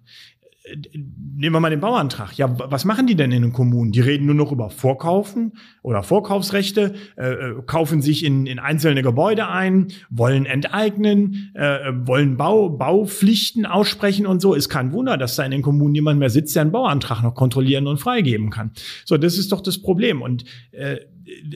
[1.38, 2.37] nehmen wir mal den Bauantrag.
[2.37, 3.92] Ja, was machen die denn in den Kommunen?
[3.92, 5.52] Die reden nur noch über Vorkaufen
[5.83, 12.07] oder Vorkaufsrechte, äh, äh, kaufen sich in, in einzelne Gebäude ein, wollen enteignen, äh, äh,
[12.07, 14.54] wollen Bau, Baupflichten aussprechen und so.
[14.54, 17.35] Ist kein Wunder, dass da in den Kommunen niemand mehr sitzt, der einen Bauantrag noch
[17.35, 18.72] kontrollieren und freigeben kann.
[19.04, 20.22] So, das ist doch das Problem.
[20.22, 20.98] Und äh,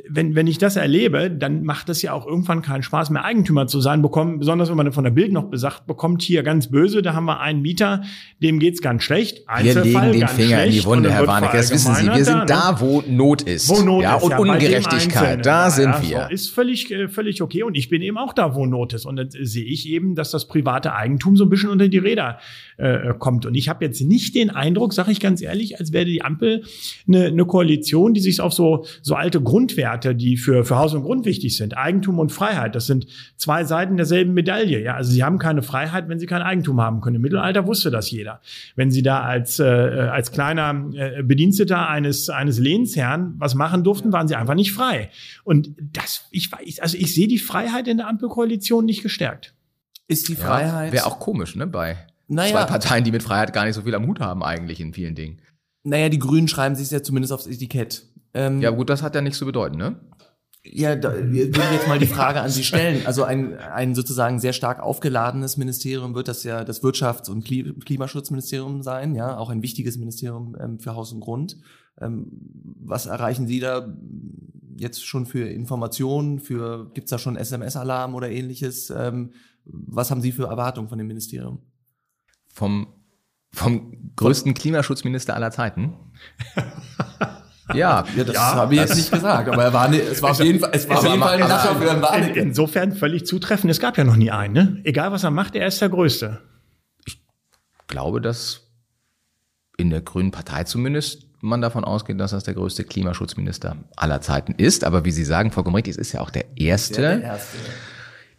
[0.08, 3.66] wenn, wenn ich das erlebe, dann macht es ja auch irgendwann keinen Spaß mehr, Eigentümer
[3.66, 7.02] zu sein, bekommen, besonders wenn man von der Bild noch besagt bekommt, hier ganz böse,
[7.02, 8.02] da haben wir einen Mieter,
[8.42, 9.44] dem geht's ganz schlecht.
[9.60, 12.06] Wir legen den Finger in die Wunde, Herr Warnecke, das wissen Sie.
[12.06, 13.68] Wir sind da, wo Not ist.
[13.68, 16.30] Wo Not ja, ist, und ja, Ungerechtigkeit, da sind ja, wir.
[16.30, 19.06] Ist völlig, äh, völlig okay und ich bin eben auch da, wo Not ist.
[19.06, 22.38] Und dann sehe ich eben, dass das private Eigentum so ein bisschen unter die Räder
[22.82, 23.46] äh, kommt.
[23.46, 26.64] Und ich habe jetzt nicht den Eindruck, sage ich ganz ehrlich, als wäre die Ampel
[27.06, 31.02] eine, eine Koalition, die sich auf so, so alte Grundwerte, die für, für Haus und
[31.02, 34.82] Grund wichtig sind, Eigentum und Freiheit, das sind zwei Seiten derselben Medaille.
[34.82, 37.16] Ja, also sie haben keine Freiheit, wenn sie kein Eigentum haben können.
[37.16, 38.40] Im Mittelalter wusste das jeder.
[38.74, 44.12] Wenn sie da als, äh, als kleiner äh, Bediensteter eines, eines Lehnsherrn was machen durften,
[44.12, 45.10] waren sie einfach nicht frei.
[45.44, 49.54] Und das, ich weiß, also ich sehe die Freiheit in der Ampelkoalition nicht gestärkt.
[50.08, 50.88] Ist die Freiheit.
[50.88, 51.66] Ja, Wäre auch komisch, ne?
[51.66, 51.96] Bei
[52.32, 52.52] Naja.
[52.52, 55.14] zwei Parteien, die mit Freiheit gar nicht so viel am Hut haben, eigentlich in vielen
[55.14, 55.40] Dingen.
[55.84, 58.06] Naja, die Grünen schreiben sich ja zumindest aufs Etikett.
[58.34, 59.96] Ähm, Ja, gut, das hat ja nichts zu bedeuten, ne?
[60.64, 63.04] Ja, da wir würden jetzt mal die Frage an Sie stellen.
[63.04, 67.76] Also ein, ein sozusagen sehr stark aufgeladenes Ministerium wird das ja das Wirtschafts- und Kli-
[67.84, 71.56] Klimaschutzministerium sein, ja, auch ein wichtiges Ministerium ähm, für Haus und Grund.
[72.00, 72.28] Ähm,
[72.80, 73.92] was erreichen Sie da
[74.76, 76.38] jetzt schon für Informationen?
[76.38, 78.90] Für gibt's da schon SMS-Alarm oder ähnliches?
[78.90, 79.32] Ähm,
[79.64, 81.58] was haben Sie für Erwartungen von dem Ministerium?
[82.52, 82.86] Vom,
[83.52, 85.94] vom größten Klimaschutzminister aller Zeiten.
[87.74, 90.30] ja, Ja, das Ja, habe ich jetzt nicht gesagt, aber er war ne, es war
[90.32, 92.40] auf jeden Fall, es war auf jeden Fall ein Lacher für Herrn In, Warnecke.
[92.40, 93.70] insofern völlig zutreffend.
[93.70, 94.80] Es gab ja noch nie einen, ne?
[94.84, 96.40] Egal was er macht, er ist der Größte.
[97.88, 98.68] glaube, dass
[99.78, 104.52] in der Grünen Partei zumindest man davon ausgeht, dass das der größte Klimaschutzminister aller Zeiten
[104.52, 104.84] ist.
[104.84, 107.00] Aber wie Sie sagen, Frau Gomrich, es ist ja auch der erste.
[107.00, 107.56] Der erste.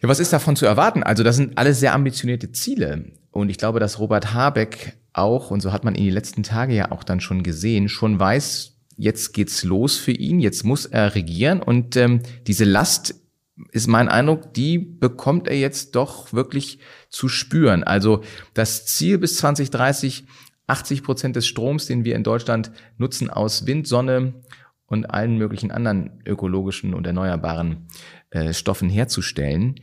[0.00, 1.02] Ja, was ist davon zu erwarten?
[1.02, 3.12] Also das sind alles sehr ambitionierte Ziele.
[3.34, 6.72] Und ich glaube, dass Robert Habeck auch, und so hat man ihn die letzten Tage
[6.72, 11.16] ja auch dann schon gesehen, schon weiß, jetzt geht's los für ihn, jetzt muss er
[11.16, 11.60] regieren.
[11.60, 13.16] Und ähm, diese Last
[13.72, 17.82] ist mein Eindruck, die bekommt er jetzt doch wirklich zu spüren.
[17.82, 18.22] Also
[18.54, 20.26] das Ziel bis 2030,
[20.68, 24.34] 80 Prozent des Stroms, den wir in Deutschland nutzen, aus Wind, Sonne
[24.86, 27.88] und allen möglichen anderen ökologischen und erneuerbaren
[28.30, 29.74] äh, Stoffen herzustellen,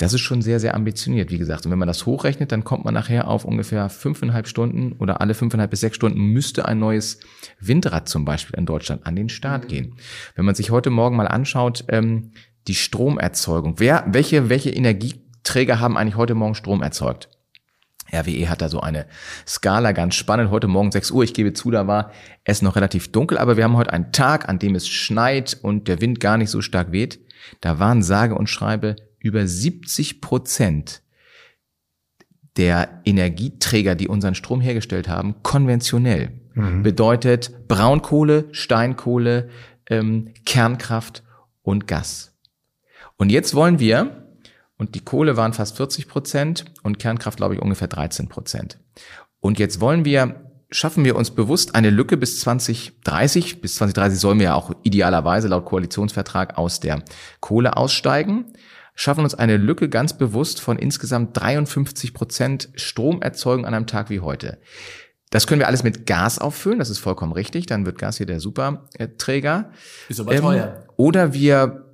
[0.00, 1.66] das ist schon sehr, sehr ambitioniert, wie gesagt.
[1.66, 5.34] Und wenn man das hochrechnet, dann kommt man nachher auf ungefähr fünfeinhalb Stunden oder alle
[5.34, 7.20] fünfeinhalb bis sechs Stunden müsste ein neues
[7.60, 9.96] Windrad zum Beispiel in Deutschland an den Start gehen.
[10.34, 12.32] Wenn man sich heute Morgen mal anschaut, ähm,
[12.66, 17.28] die Stromerzeugung, wer, welche, welche Energieträger haben eigentlich heute Morgen Strom erzeugt?
[18.10, 19.06] RWE hat da so eine
[19.46, 20.50] Skala, ganz spannend.
[20.50, 22.10] Heute Morgen 6 Uhr, ich gebe zu, da war
[22.44, 25.88] es noch relativ dunkel, aber wir haben heute einen Tag, an dem es schneit und
[25.88, 27.20] der Wind gar nicht so stark weht.
[27.60, 31.02] Da waren sage und schreibe über 70 Prozent
[32.56, 36.32] der Energieträger, die unseren Strom hergestellt haben, konventionell.
[36.82, 39.48] Bedeutet Braunkohle, Steinkohle,
[39.88, 41.22] ähm, Kernkraft
[41.62, 42.36] und Gas.
[43.16, 44.26] Und jetzt wollen wir,
[44.76, 48.78] und die Kohle waren fast 40 Prozent und Kernkraft, glaube ich, ungefähr 13 Prozent.
[49.38, 53.60] Und jetzt wollen wir, schaffen wir uns bewusst eine Lücke bis 2030.
[53.60, 57.02] Bis 2030 sollen wir ja auch idealerweise laut Koalitionsvertrag aus der
[57.40, 58.46] Kohle aussteigen.
[59.00, 64.20] Schaffen uns eine Lücke ganz bewusst von insgesamt 53 Prozent Stromerzeugung an einem Tag wie
[64.20, 64.58] heute.
[65.30, 67.64] Das können wir alles mit Gas auffüllen, das ist vollkommen richtig.
[67.64, 69.70] Dann wird Gas hier der Superträger.
[70.10, 70.84] Ist aber Ähm, teuer.
[70.98, 71.86] Oder wir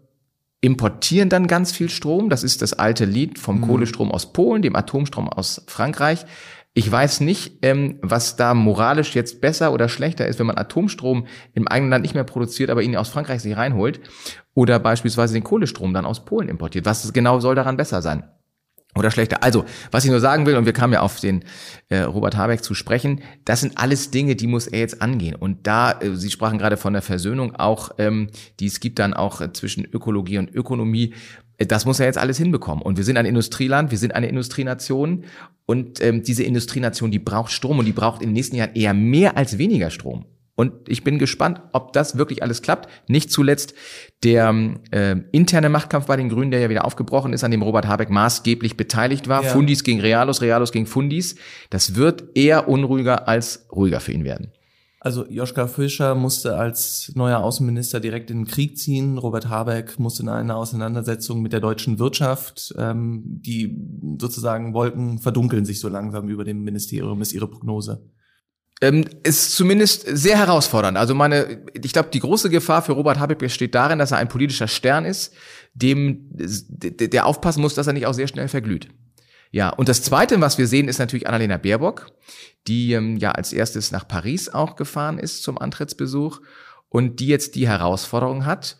[0.60, 2.28] importieren dann ganz viel Strom.
[2.28, 6.26] Das ist das alte Lied vom Kohlestrom aus Polen, dem Atomstrom aus Frankreich.
[6.74, 11.28] Ich weiß nicht, ähm, was da moralisch jetzt besser oder schlechter ist, wenn man Atomstrom
[11.54, 14.00] im eigenen Land nicht mehr produziert, aber ihn aus Frankreich sich reinholt
[14.56, 16.86] oder beispielsweise den Kohlestrom dann aus Polen importiert.
[16.86, 18.24] Was genau soll daran besser sein?
[18.96, 19.42] Oder schlechter.
[19.42, 21.44] Also, was ich nur sagen will, und wir kamen ja auf den
[21.90, 25.34] äh, Robert Habeck zu sprechen, das sind alles Dinge, die muss er jetzt angehen.
[25.34, 29.12] Und da, äh, Sie sprachen gerade von der Versöhnung auch, ähm, die es gibt dann
[29.12, 31.12] auch äh, zwischen Ökologie und Ökonomie.
[31.58, 32.82] Äh, Das muss er jetzt alles hinbekommen.
[32.82, 35.24] Und wir sind ein Industrieland, wir sind eine Industrienation.
[35.66, 38.94] Und ähm, diese Industrienation, die braucht Strom und die braucht in den nächsten Jahren eher
[38.94, 40.24] mehr als weniger Strom.
[40.56, 42.88] Und ich bin gespannt, ob das wirklich alles klappt.
[43.08, 43.74] Nicht zuletzt
[44.24, 44.54] der
[44.90, 48.10] äh, interne Machtkampf bei den Grünen, der ja wieder aufgebrochen ist, an dem Robert Habeck
[48.10, 49.44] maßgeblich beteiligt war.
[49.44, 49.50] Ja.
[49.50, 51.36] Fundis gegen Realos, Realos gegen Fundis.
[51.68, 54.50] Das wird eher unruhiger als ruhiger für ihn werden.
[54.98, 59.18] Also Joschka Fischer musste als neuer Außenminister direkt in den Krieg ziehen.
[59.18, 62.74] Robert Habeck musste in eine Auseinandersetzung mit der deutschen Wirtschaft.
[62.78, 63.78] Ähm, die
[64.18, 68.10] sozusagen Wolken verdunkeln sich so langsam über dem Ministerium, ist ihre Prognose.
[68.82, 70.98] Ähm, ist zumindest sehr herausfordernd.
[70.98, 74.28] Also meine, ich glaube, die große Gefahr für Robert Habeck besteht darin, dass er ein
[74.28, 75.32] politischer Stern ist,
[75.72, 78.88] dem der aufpassen muss, dass er nicht auch sehr schnell verglüht.
[79.50, 82.08] Ja, und das Zweite, was wir sehen, ist natürlich Annalena Baerbock,
[82.66, 86.42] die ähm, ja als erstes nach Paris auch gefahren ist zum Antrittsbesuch
[86.90, 88.76] und die jetzt die Herausforderung hat,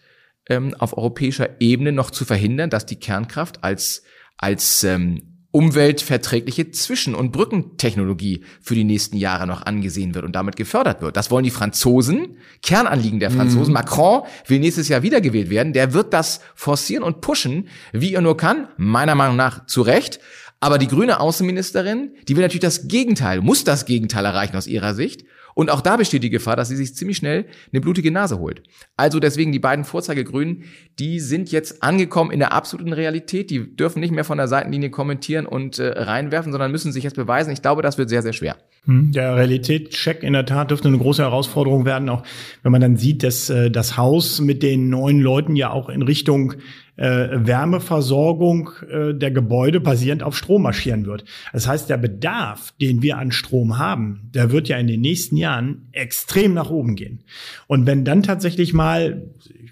[0.48, 4.02] ähm, auf europäischer Ebene noch zu verhindern, dass die Kernkraft als,
[4.37, 10.54] als ähm, umweltverträgliche Zwischen- und Brückentechnologie für die nächsten Jahre noch angesehen wird und damit
[10.54, 11.16] gefördert wird.
[11.16, 13.72] Das wollen die Franzosen, Kernanliegen der Franzosen.
[13.72, 13.76] Mm.
[13.76, 15.72] Macron will nächstes Jahr wiedergewählt werden.
[15.72, 20.20] Der wird das forcieren und pushen, wie er nur kann, meiner Meinung nach zu Recht.
[20.60, 24.92] Aber die grüne Außenministerin, die will natürlich das Gegenteil, muss das Gegenteil erreichen aus ihrer
[24.92, 25.24] Sicht
[25.56, 28.62] und auch da besteht die Gefahr, dass sie sich ziemlich schnell eine blutige Nase holt.
[28.98, 30.64] Also deswegen die beiden Vorzeigegrünen,
[30.98, 33.48] die sind jetzt angekommen in der absoluten Realität.
[33.48, 37.16] Die dürfen nicht mehr von der Seitenlinie kommentieren und äh, reinwerfen, sondern müssen sich jetzt
[37.16, 37.54] beweisen.
[37.54, 38.58] Ich glaube, das wird sehr, sehr schwer.
[38.84, 42.22] Hm, der Realitätscheck in der Tat dürfte eine große Herausforderung werden, auch
[42.62, 46.02] wenn man dann sieht, dass äh, das Haus mit den neuen Leuten ja auch in
[46.02, 46.52] Richtung
[46.96, 51.24] äh, Wärmeversorgung äh, der Gebäude basierend auf Strom marschieren wird.
[51.52, 55.37] Das heißt, der Bedarf, den wir an Strom haben, der wird ja in den nächsten
[55.37, 57.24] Jahren extrem nach oben gehen.
[57.66, 59.30] Und wenn dann tatsächlich mal,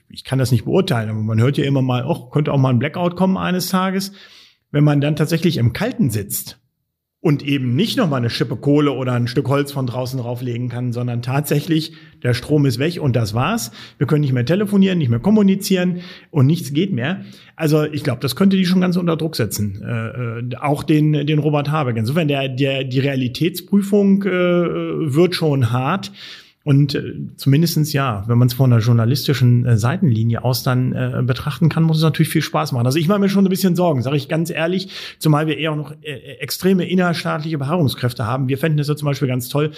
[0.09, 2.71] ich kann das nicht beurteilen, aber man hört ja immer mal, oh, könnte auch mal
[2.71, 4.13] ein Blackout kommen eines Tages,
[4.71, 6.59] wenn man dann tatsächlich im Kalten sitzt
[7.25, 10.93] und eben nicht nochmal eine Schippe Kohle oder ein Stück Holz von draußen drauflegen kann,
[10.93, 13.73] sondern tatsächlich der Strom ist weg und das war's.
[13.97, 17.25] Wir können nicht mehr telefonieren, nicht mehr kommunizieren und nichts geht mehr.
[17.57, 21.27] Also ich glaube, das könnte die schon ganz unter Druck setzen, äh, äh, auch den
[21.27, 21.97] den Robert Habeck.
[21.97, 26.13] Insofern der der die Realitätsprüfung äh, wird schon hart.
[26.65, 31.23] Und äh, zumindestens ja, wenn man es von einer journalistischen äh, Seitenlinie aus dann äh,
[31.23, 32.87] betrachten kann, muss es natürlich viel Spaß machen.
[32.87, 35.73] Also ich mache mir schon ein bisschen Sorgen, sage ich ganz ehrlich, zumal wir eher
[35.73, 38.49] auch noch äh, extreme innerstaatliche Beharrungskräfte haben.
[38.49, 39.73] Wir fänden es ja zum Beispiel ganz toll,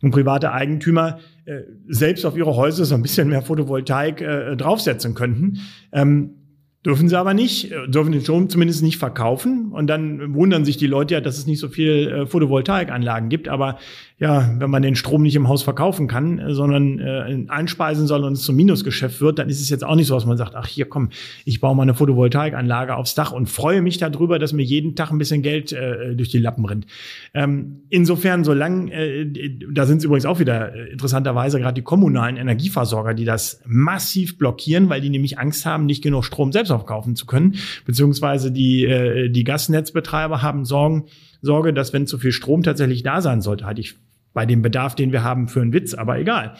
[0.00, 5.14] wenn private Eigentümer äh, selbst auf ihre Häuser so ein bisschen mehr Photovoltaik äh, draufsetzen
[5.14, 5.60] könnten.
[5.92, 6.41] Ähm,
[6.84, 9.70] Dürfen sie aber nicht, äh, dürfen den Strom zumindest nicht verkaufen.
[9.70, 13.48] Und dann wundern sich die Leute ja, dass es nicht so viel äh, Photovoltaikanlagen gibt.
[13.48, 13.78] Aber
[14.18, 18.24] ja, wenn man den Strom nicht im Haus verkaufen kann, äh, sondern äh, einspeisen soll
[18.24, 20.56] und es zum Minusgeschäft wird, dann ist es jetzt auch nicht so, dass man sagt,
[20.56, 21.10] ach hier komm,
[21.44, 25.12] ich baue mal eine Photovoltaikanlage aufs Dach und freue mich darüber, dass mir jeden Tag
[25.12, 26.86] ein bisschen Geld äh, durch die Lappen rennt.
[27.32, 32.36] Ähm, insofern, solange, äh, da sind es übrigens auch wieder äh, interessanterweise gerade die kommunalen
[32.36, 37.16] Energieversorger, die das massiv blockieren, weil die nämlich Angst haben, nicht genug Strom selbst aufkaufen
[37.16, 41.04] zu können, beziehungsweise die, äh, die Gasnetzbetreiber haben Sorgen,
[41.40, 43.96] Sorge, dass wenn zu viel Strom tatsächlich da sein sollte, hatte ich
[44.32, 46.54] bei dem Bedarf, den wir haben, für einen Witz, aber egal.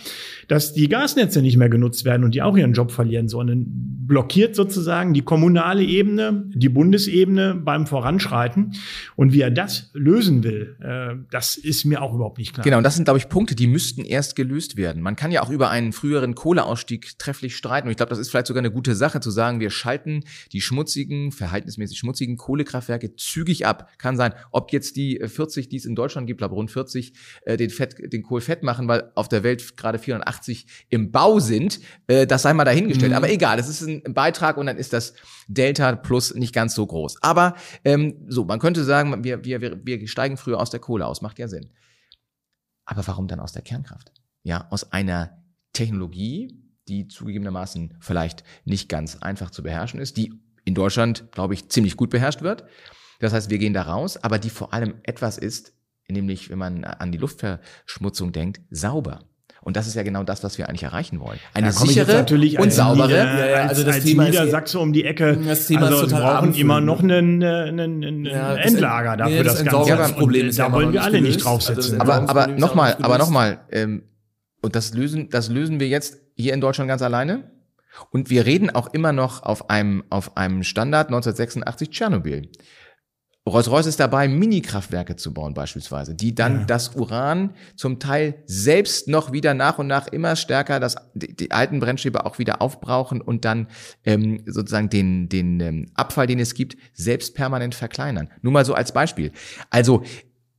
[0.48, 3.64] Dass die Gasnetze nicht mehr genutzt werden und die auch ihren Job verlieren, sondern
[4.06, 8.74] blockiert sozusagen die kommunale Ebene, die Bundesebene beim Voranschreiten.
[9.16, 12.64] Und wie er das lösen will, äh, das ist mir auch überhaupt nicht klar.
[12.64, 15.02] Genau, und das sind, glaube ich, Punkte, die müssten erst gelöst werden.
[15.02, 17.88] Man kann ja auch über einen früheren Kohleausstieg trefflich streiten.
[17.88, 20.60] Und ich glaube, das ist vielleicht sogar eine gute Sache, zu sagen, wir schalten die
[20.60, 23.90] schmutzigen, verhältnismäßig schmutzigen Kohlekraftwerke zügig ab.
[23.98, 27.12] Kann sein, ob jetzt die 40, die es in Deutschland gibt, glaube rund 40,
[27.62, 31.80] den, Fett, den Kohl fett machen, weil auf der Welt gerade 480 im Bau sind.
[32.06, 33.12] Äh, das sei mal dahingestellt.
[33.12, 33.16] Mhm.
[33.16, 35.14] Aber egal, das ist ein Beitrag und dann ist das
[35.48, 37.22] Delta Plus nicht ganz so groß.
[37.22, 41.22] Aber ähm, so, man könnte sagen, wir, wir, wir steigen früher aus der Kohle aus,
[41.22, 41.70] macht ja Sinn.
[42.84, 44.12] Aber warum dann aus der Kernkraft?
[44.42, 50.32] Ja, aus einer Technologie, die zugegebenermaßen vielleicht nicht ganz einfach zu beherrschen ist, die
[50.64, 52.64] in Deutschland, glaube ich, ziemlich gut beherrscht wird.
[53.20, 55.74] Das heißt, wir gehen da raus, aber die vor allem etwas ist,
[56.12, 59.20] nämlich wenn man an die Luftverschmutzung denkt, sauber.
[59.62, 61.38] Und das ist ja genau das, was wir eigentlich erreichen wollen.
[61.54, 62.26] Eine ja, sichere
[62.58, 63.06] und saubere.
[63.06, 65.36] Nieder, ja, ja, also das als Thema Niedersachse um die Ecke.
[65.36, 66.60] Das Thema also ist total wir brauchen abendfüllend.
[66.60, 69.36] immer noch einen, einen, einen ja, Endlager dafür.
[69.36, 72.00] Nee, das, das ganze das Problem ist da wollen wir alle nicht draufsetzen.
[72.00, 73.60] Also aber aber nochmal, aber nochmal.
[73.70, 74.02] Ähm,
[74.62, 77.50] und das lösen, das lösen wir jetzt hier in Deutschland ganz alleine.
[78.10, 82.48] Und wir reden auch immer noch auf einem auf einem Standard 1986 Tschernobyl.
[83.48, 86.64] Rolls-Royce ist dabei, Mini-Kraftwerke zu bauen beispielsweise, die dann ja.
[86.66, 91.50] das Uran zum Teil selbst noch wieder nach und nach immer stärker das, die, die
[91.50, 93.66] alten Brennstäbe auch wieder aufbrauchen und dann
[94.04, 98.30] ähm, sozusagen den, den ähm, Abfall, den es gibt, selbst permanent verkleinern.
[98.42, 99.32] Nur mal so als Beispiel.
[99.70, 100.04] Also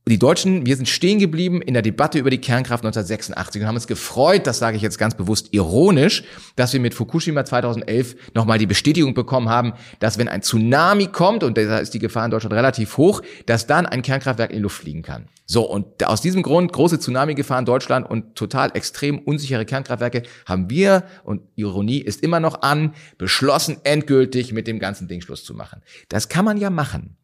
[0.06, 3.74] die Deutschen, wir sind stehen geblieben in der Debatte über die Kernkraft 1986 und haben
[3.74, 6.24] uns gefreut, das sage ich jetzt ganz bewusst ironisch,
[6.56, 11.42] dass wir mit Fukushima 2011 nochmal die Bestätigung bekommen haben, dass wenn ein Tsunami kommt,
[11.42, 14.62] und da ist die Gefahr in Deutschland relativ hoch, dass dann ein Kernkraftwerk in die
[14.62, 15.26] Luft fliegen kann.
[15.46, 20.68] So, und aus diesem Grund, große Tsunami-Gefahr in Deutschland und total extrem unsichere Kernkraftwerke, haben
[20.68, 25.54] wir, und Ironie ist immer noch an, beschlossen, endgültig mit dem ganzen Ding Schluss zu
[25.54, 25.80] machen.
[26.10, 27.16] Das kann man ja machen.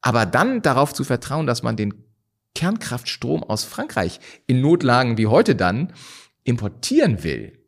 [0.00, 2.07] Aber dann darauf zu vertrauen, dass man den
[2.54, 5.92] Kernkraftstrom aus Frankreich in Notlagen wie heute dann
[6.44, 7.58] importieren will.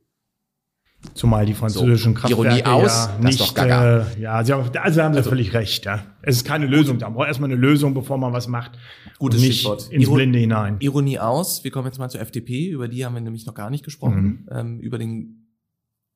[1.15, 5.15] Zumal die französischen so, Kraftwerke Ironie aus, ja nicht, äh, ja, sie haben, also haben
[5.15, 6.05] sie also, völlig recht, ja.
[6.21, 7.07] Es ist keine Lösung da.
[7.07, 8.73] Man braucht erstmal eine Lösung, bevor man was macht.
[9.19, 9.91] Gutes nicht Stichwort.
[9.91, 10.77] ins Iron Blinde hinein.
[10.81, 11.65] Ironie aus.
[11.65, 12.69] Wir kommen jetzt mal zur FDP.
[12.69, 14.23] Über die haben wir nämlich noch gar nicht gesprochen.
[14.23, 14.49] Mhm.
[14.53, 15.41] Ähm, über den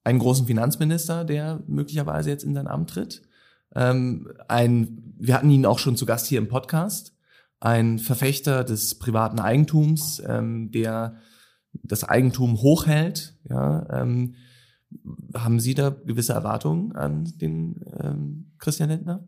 [0.04, 3.22] einen großen Finanzminister, der möglicherweise jetzt in sein Amt tritt.
[3.74, 7.13] Ähm, ein, wir hatten ihn auch schon zu Gast hier im Podcast.
[7.64, 11.16] Ein Verfechter des privaten Eigentums, ähm, der
[11.72, 13.38] das Eigentum hochhält.
[13.48, 14.34] Ja, ähm,
[15.34, 19.26] haben Sie da gewisse Erwartungen an den ähm, Christian Lindner?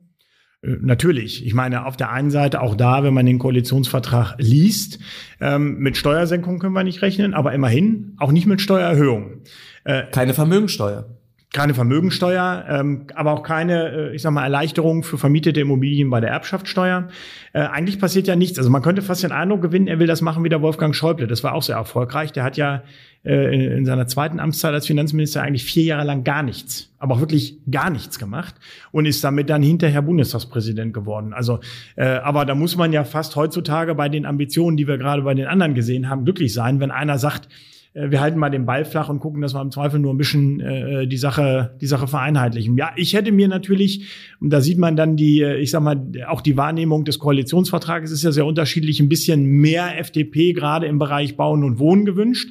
[0.61, 1.47] Äh, natürlich.
[1.47, 4.99] Ich meine, auf der einen Seite auch da, wenn man den Koalitionsvertrag liest,
[5.41, 9.45] ähm, mit Steuersenkungen können wir nicht rechnen, aber immerhin auch nicht mit Steuererhöhungen.
[9.85, 11.16] Äh, Keine Vermögensteuer
[11.53, 16.21] keine Vermögensteuer, ähm, aber auch keine, äh, ich sag mal, Erleichterung für vermietete Immobilien bei
[16.21, 17.09] der Erbschaftssteuer.
[17.53, 18.59] Äh, eigentlich passiert ja nichts.
[18.59, 21.27] Also man könnte fast den Eindruck gewinnen, er will das machen wie der Wolfgang Schäuble.
[21.27, 22.33] Das war auch sehr erfolgreich.
[22.33, 22.83] Der hat ja
[23.25, 27.15] äh, in, in seiner zweiten Amtszeit als Finanzminister eigentlich vier Jahre lang gar nichts, aber
[27.15, 28.55] auch wirklich gar nichts gemacht
[28.93, 31.33] und ist damit dann hinterher Bundestagspräsident geworden.
[31.33, 31.61] Also,
[31.95, 35.35] äh, aber da muss man ja fast heutzutage bei den Ambitionen, die wir gerade bei
[35.35, 37.49] den anderen gesehen haben, glücklich sein, wenn einer sagt,
[37.97, 40.19] äh, wir halten mal den Ball flach und gucken, dass wir im Zweifel nur ein
[40.19, 42.77] bisschen äh, die Sache, die Sache vereinheitlichen.
[42.77, 44.07] Ja, ich hätte mir natürlich,
[44.41, 48.11] und da sieht man dann die, äh, ich sag mal, auch die Wahrnehmung des Koalitionsvertrages
[48.11, 52.51] ist ja sehr unterschiedlich, ein bisschen mehr FDP gerade im Bereich Bauen und Wohnen gewünscht.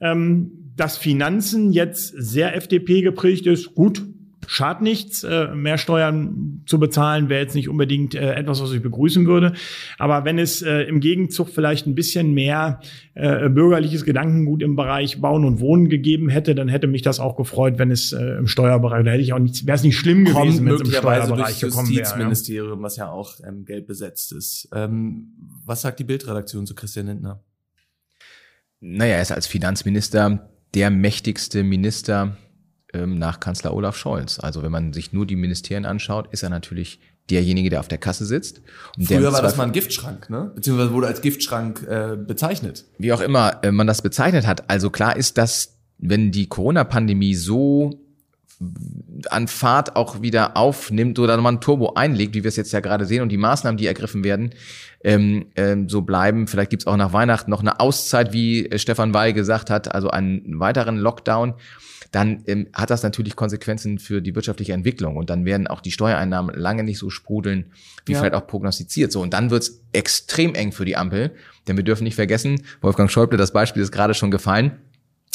[0.00, 4.02] Ähm, dass Finanzen jetzt sehr FDP geprägt ist, gut,
[4.46, 5.24] schadet nichts.
[5.24, 9.52] Äh, mehr Steuern zu bezahlen wäre jetzt nicht unbedingt äh, etwas, was ich begrüßen würde.
[9.98, 12.80] Aber wenn es äh, im Gegenzug vielleicht ein bisschen mehr
[13.14, 17.36] äh, bürgerliches Gedankengut im Bereich Bauen und Wohnen gegeben hätte, dann hätte mich das auch
[17.36, 20.24] gefreut, wenn es äh, im Steuerbereich, da hätte ich auch nicht, wäre es nicht schlimm
[20.24, 22.00] Kommt gewesen, wenn es im Steuerbereich gekommen wäre.
[22.00, 22.82] Justizministerium, ja.
[22.82, 24.68] was ja auch ähm, gelb besetzt ist.
[24.74, 25.28] Ähm,
[25.64, 27.42] was sagt die Bildredaktion zu Christian Lindner?
[28.80, 32.36] Naja, er ist als Finanzminister der mächtigste Minister
[32.92, 34.38] nach Kanzler Olaf Scholz.
[34.40, 37.00] Also wenn man sich nur die Ministerien anschaut, ist er natürlich
[37.30, 38.60] derjenige, der auf der Kasse sitzt.
[38.96, 40.50] Und Früher war das mal ein Giftschrank, ne?
[40.54, 42.86] Beziehungsweise wurde als Giftschrank äh, bezeichnet.
[42.98, 44.68] Wie auch immer äh, man das bezeichnet hat.
[44.68, 48.00] Also klar ist, dass wenn die Corona-Pandemie so
[49.30, 52.80] an Fahrt auch wieder aufnimmt oder nochmal ein Turbo einlegt, wie wir es jetzt ja
[52.80, 54.50] gerade sehen und die Maßnahmen, die ergriffen werden,
[55.02, 56.46] ähm, ähm, so bleiben.
[56.46, 60.10] Vielleicht gibt's auch nach Weihnachten noch eine Auszeit, wie äh, Stefan Weil gesagt hat, also
[60.10, 61.54] einen weiteren Lockdown
[62.10, 65.92] dann ähm, hat das natürlich Konsequenzen für die wirtschaftliche Entwicklung und dann werden auch die
[65.92, 67.66] Steuereinnahmen lange nicht so sprudeln,
[68.04, 68.18] wie ja.
[68.18, 69.12] vielleicht auch prognostiziert.
[69.12, 71.32] So und dann wird's extrem eng für die Ampel,
[71.68, 74.72] denn wir dürfen nicht vergessen, Wolfgang Schäuble, das Beispiel ist gerade schon gefallen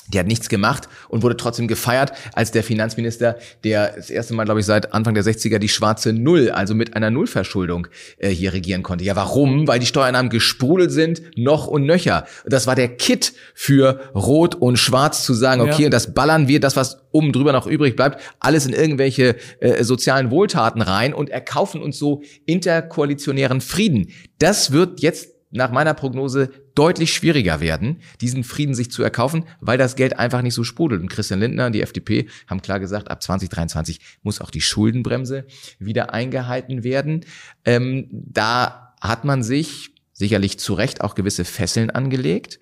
[0.08, 4.46] der hat nichts gemacht und wurde trotzdem gefeiert als der Finanzminister, der das erste Mal,
[4.46, 7.88] glaube ich, seit Anfang der 60er die schwarze Null, also mit einer Nullverschuldung
[8.18, 9.04] äh, hier regieren konnte.
[9.04, 9.68] Ja, warum?
[9.68, 12.26] Weil die Steuereinnahmen gesprudelt sind, noch und nöcher.
[12.46, 15.88] Das war der Kit für Rot und Schwarz zu sagen, okay, ja.
[15.88, 19.84] und das ballern wir, das, was oben drüber noch übrig bleibt, alles in irgendwelche äh,
[19.84, 24.12] sozialen Wohltaten rein und erkaufen uns so interkoalitionären Frieden.
[24.38, 29.78] Das wird jetzt nach meiner Prognose deutlich schwieriger werden, diesen Frieden sich zu erkaufen, weil
[29.78, 31.02] das Geld einfach nicht so sprudelt.
[31.02, 35.46] Und Christian Lindner und die FDP haben klar gesagt, ab 2023 muss auch die Schuldenbremse
[35.80, 37.26] wieder eingehalten werden.
[37.64, 42.60] Ähm, da hat man sich sicherlich zu Recht auch gewisse Fesseln angelegt.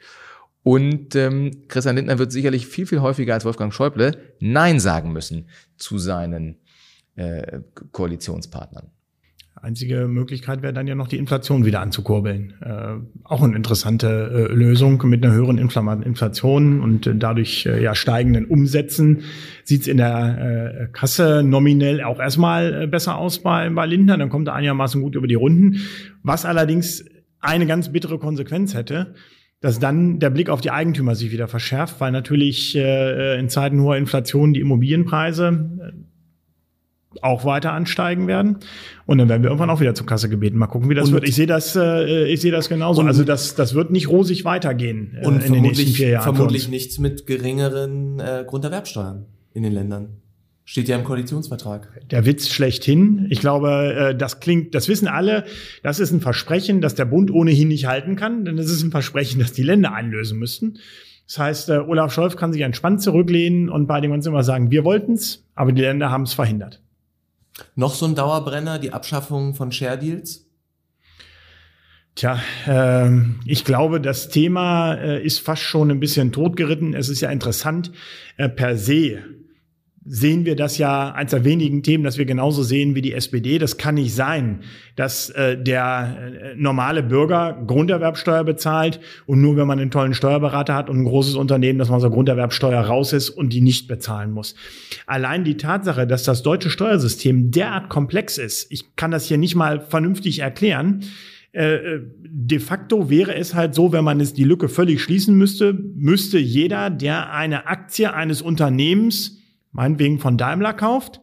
[0.62, 5.49] Und ähm, Christian Lindner wird sicherlich viel, viel häufiger als Wolfgang Schäuble Nein sagen müssen
[5.77, 6.60] zu seinen
[7.15, 8.91] äh, Koalitionspartnern.
[9.63, 12.54] Einzige Möglichkeit wäre dann ja noch die Inflation wieder anzukurbeln.
[12.62, 17.95] Äh, auch eine interessante äh, Lösung mit einer höheren Inflation und äh, dadurch äh, ja
[17.95, 19.21] steigenden Umsätzen
[19.63, 24.17] sieht's in der äh, Kasse nominell auch erstmal äh, besser aus bei, bei Lindner.
[24.17, 25.78] Dann kommt er einigermaßen gut über die Runden.
[26.23, 27.06] Was allerdings
[27.39, 29.13] eine ganz bittere Konsequenz hätte,
[29.62, 33.95] dass dann der Blick auf die Eigentümer sich wieder verschärft, weil natürlich in Zeiten hoher
[33.95, 35.93] Inflation die Immobilienpreise
[37.21, 38.58] auch weiter ansteigen werden.
[39.06, 40.58] Und dann werden wir irgendwann auch wieder zur Kasse gebeten.
[40.58, 41.28] Mal gucken, wie das und wird.
[41.28, 43.02] Ich sehe das, äh, ich sehe das genauso.
[43.02, 46.36] also das, das wird nicht rosig weitergehen äh, und in den nächsten vier Jahren.
[46.36, 50.17] Vermutlich nichts mit geringeren äh, Grunderwerbsteuern in den Ländern.
[50.65, 52.08] Steht ja im Koalitionsvertrag.
[52.10, 53.28] Der Witz schlechthin.
[53.30, 55.43] Ich glaube, äh, das klingt, das wissen alle.
[55.84, 58.91] Das ist ein Versprechen, das der Bund ohnehin nicht halten kann, denn es ist ein
[58.91, 60.80] Versprechen, das die Länder einlösen müssten.
[61.28, 64.71] Das heißt, äh, Olaf Scholz kann sich entspannt zurücklehnen und bei dem ganzen immer sagen,
[64.71, 66.82] wir wollten's, aber die Länder haben es verhindert.
[67.75, 70.45] Noch so ein Dauerbrenner, die Abschaffung von Share Deals?
[72.15, 73.09] Tja, äh,
[73.45, 76.93] ich glaube, das Thema äh, ist fast schon ein bisschen totgeritten.
[76.93, 77.91] Es ist ja interessant,
[78.37, 79.23] äh, per se
[80.05, 83.57] sehen wir das ja eins der wenigen Themen, dass wir genauso sehen wie die SPD.
[83.57, 84.59] Das kann nicht sein,
[84.95, 90.75] dass äh, der äh, normale Bürger Grunderwerbsteuer bezahlt und nur wenn man einen tollen Steuerberater
[90.75, 94.31] hat und ein großes Unternehmen, dass man so Grunderwerbsteuer raus ist und die nicht bezahlen
[94.31, 94.55] muss.
[95.05, 99.56] Allein die Tatsache, dass das deutsche Steuersystem derart komplex ist, ich kann das hier nicht
[99.56, 101.04] mal vernünftig erklären,
[101.54, 105.37] äh, äh, de facto wäre es halt so, wenn man es die Lücke völlig schließen
[105.37, 109.42] müsste, müsste jeder, der eine Aktie eines Unternehmens
[109.74, 111.21] meinetwegen von Daimler kauft,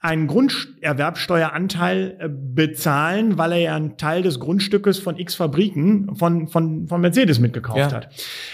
[0.00, 6.48] einen Grunderwerbsteueranteil äh, bezahlen, weil er ja einen Teil des Grundstückes von X Fabriken von,
[6.48, 7.92] von, von Mercedes mitgekauft ja.
[7.92, 8.08] hat.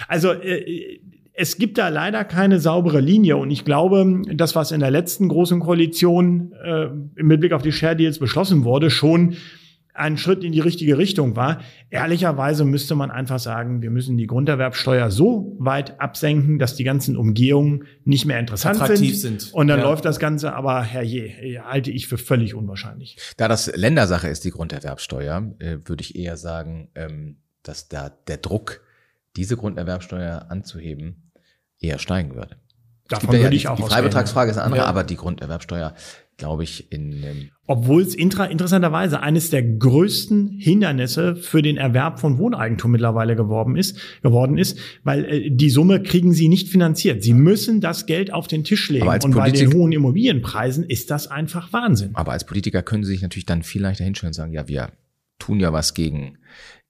[0.09, 0.99] Also äh,
[1.39, 5.29] es gibt da leider keine saubere Linie und ich glaube, das, was in der letzten
[5.29, 9.37] großen Koalition äh, im Blick auf die Share Deals beschlossen wurde, schon
[9.97, 11.61] ein Schritt in die richtige Richtung war.
[11.91, 17.17] Ehrlicherweise müsste man einfach sagen, wir müssen die Grunderwerbsteuer so weit absenken, dass die ganzen
[17.17, 19.17] Umgehungen nicht mehr interessant sind.
[19.17, 19.55] sind.
[19.55, 19.85] Und dann ja.
[19.85, 23.19] läuft das Ganze, aber herrje, halte ich für völlig unwahrscheinlich.
[23.37, 28.39] Da das Ländersache ist, die Grunderwerbsteuer, äh, würde ich eher sagen, ähm, dass da der
[28.39, 28.83] Druck,
[29.37, 31.31] diese Grunderwerbsteuer anzuheben,
[31.79, 32.57] eher steigen würde.
[33.09, 34.87] Davon würde ja, ich auch Die Freibetragsfrage ist eine andere, ja.
[34.87, 35.95] aber die Grunderwerbsteuer
[36.37, 42.21] glaube ich, in ähm Obwohl es intra interessanterweise eines der größten Hindernisse für den Erwerb
[42.21, 47.23] von Wohneigentum mittlerweile geworden ist, geworden ist, weil äh, die Summe kriegen sie nicht finanziert.
[47.23, 49.09] Sie müssen das Geld auf den Tisch legen.
[49.09, 52.11] Und Politik bei den hohen Immobilienpreisen ist das einfach Wahnsinn.
[52.15, 54.93] Aber als Politiker können sie sich natürlich dann viel leichter hinstellen und sagen, ja, wir
[55.39, 56.39] tun ja was gegen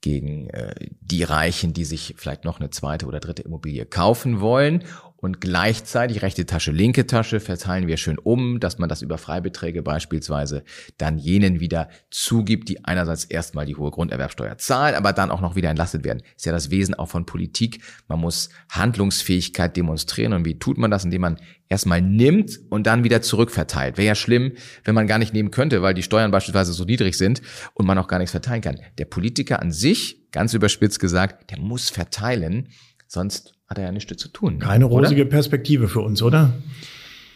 [0.02, 4.84] gegen äh, die Reichen, die sich vielleicht noch eine zweite oder dritte Immobilie kaufen wollen
[5.26, 9.82] und gleichzeitig rechte Tasche, linke Tasche verteilen wir schön um, dass man das über Freibeträge
[9.82, 10.62] beispielsweise
[10.98, 15.56] dann jenen wieder zugibt, die einerseits erstmal die hohe Grunderwerbsteuer zahlen, aber dann auch noch
[15.56, 16.22] wieder entlastet werden.
[16.36, 17.82] Ist ja das Wesen auch von Politik.
[18.06, 20.32] Man muss Handlungsfähigkeit demonstrieren.
[20.32, 21.04] Und wie tut man das?
[21.04, 23.98] Indem man erstmal nimmt und dann wieder zurückverteilt.
[23.98, 24.52] Wäre ja schlimm,
[24.84, 27.42] wenn man gar nicht nehmen könnte, weil die Steuern beispielsweise so niedrig sind
[27.74, 28.78] und man auch gar nichts verteilen kann.
[28.98, 32.68] Der Politiker an sich, ganz überspitzt gesagt, der muss verteilen,
[33.08, 34.58] sonst hat er ja nichts zu tun.
[34.58, 35.30] Keine rosige oder?
[35.30, 36.52] Perspektive für uns, oder?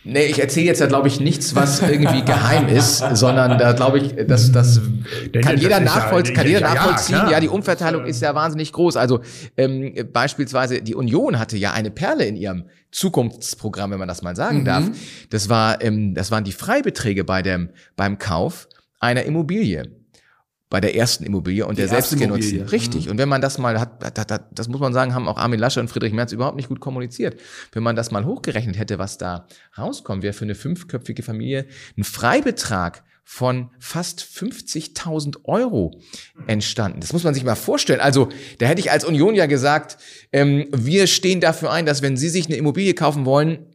[0.02, 3.98] Nee, ich erzähle jetzt ja, glaube ich, nichts, was irgendwie geheim ist, sondern da glaube
[3.98, 4.80] ich, dass das
[5.42, 7.16] kann jeder, nachvollziehen, kann jeder nachvollziehen.
[7.16, 8.96] Ja, ja, die Umverteilung ist ja wahnsinnig groß.
[8.96, 9.20] Also
[9.58, 14.34] ähm, beispielsweise die Union hatte ja eine Perle in ihrem Zukunftsprogramm, wenn man das mal
[14.34, 14.64] sagen mhm.
[14.64, 14.84] darf.
[15.28, 18.68] Das war, ähm, das waren die Freibeträge bei dem beim Kauf
[19.00, 19.99] einer Immobilie
[20.70, 22.62] bei der ersten Immobilie und die der selbstgenutzten.
[22.62, 23.06] Richtig.
[23.06, 23.10] Mhm.
[23.12, 25.80] Und wenn man das mal hat, das, das muss man sagen, haben auch Armin Lasche
[25.80, 27.38] und Friedrich Merz überhaupt nicht gut kommuniziert.
[27.72, 29.46] Wenn man das mal hochgerechnet hätte, was da
[29.76, 31.66] rauskommt, wäre für eine fünfköpfige Familie
[31.98, 36.00] ein Freibetrag von fast 50.000 Euro
[36.46, 37.00] entstanden.
[37.00, 38.00] Das muss man sich mal vorstellen.
[38.00, 39.98] Also da hätte ich als Union ja gesagt,
[40.32, 43.66] ähm, wir stehen dafür ein, dass wenn Sie sich eine Immobilie kaufen wollen,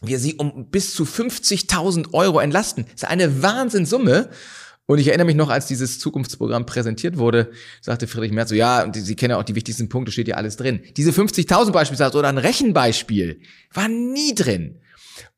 [0.00, 2.84] wir sie um bis zu 50.000 Euro entlasten.
[2.84, 4.30] Das ist eine Wahnsinnssumme.
[4.88, 7.50] Und ich erinnere mich noch, als dieses Zukunftsprogramm präsentiert wurde,
[7.82, 10.36] sagte Friedrich Merz so, ja, und Sie kennen ja auch die wichtigsten Punkte, steht ja
[10.36, 10.80] alles drin.
[10.96, 13.42] Diese 50.000 beispielsweise oder ein Rechenbeispiel
[13.74, 14.80] war nie drin.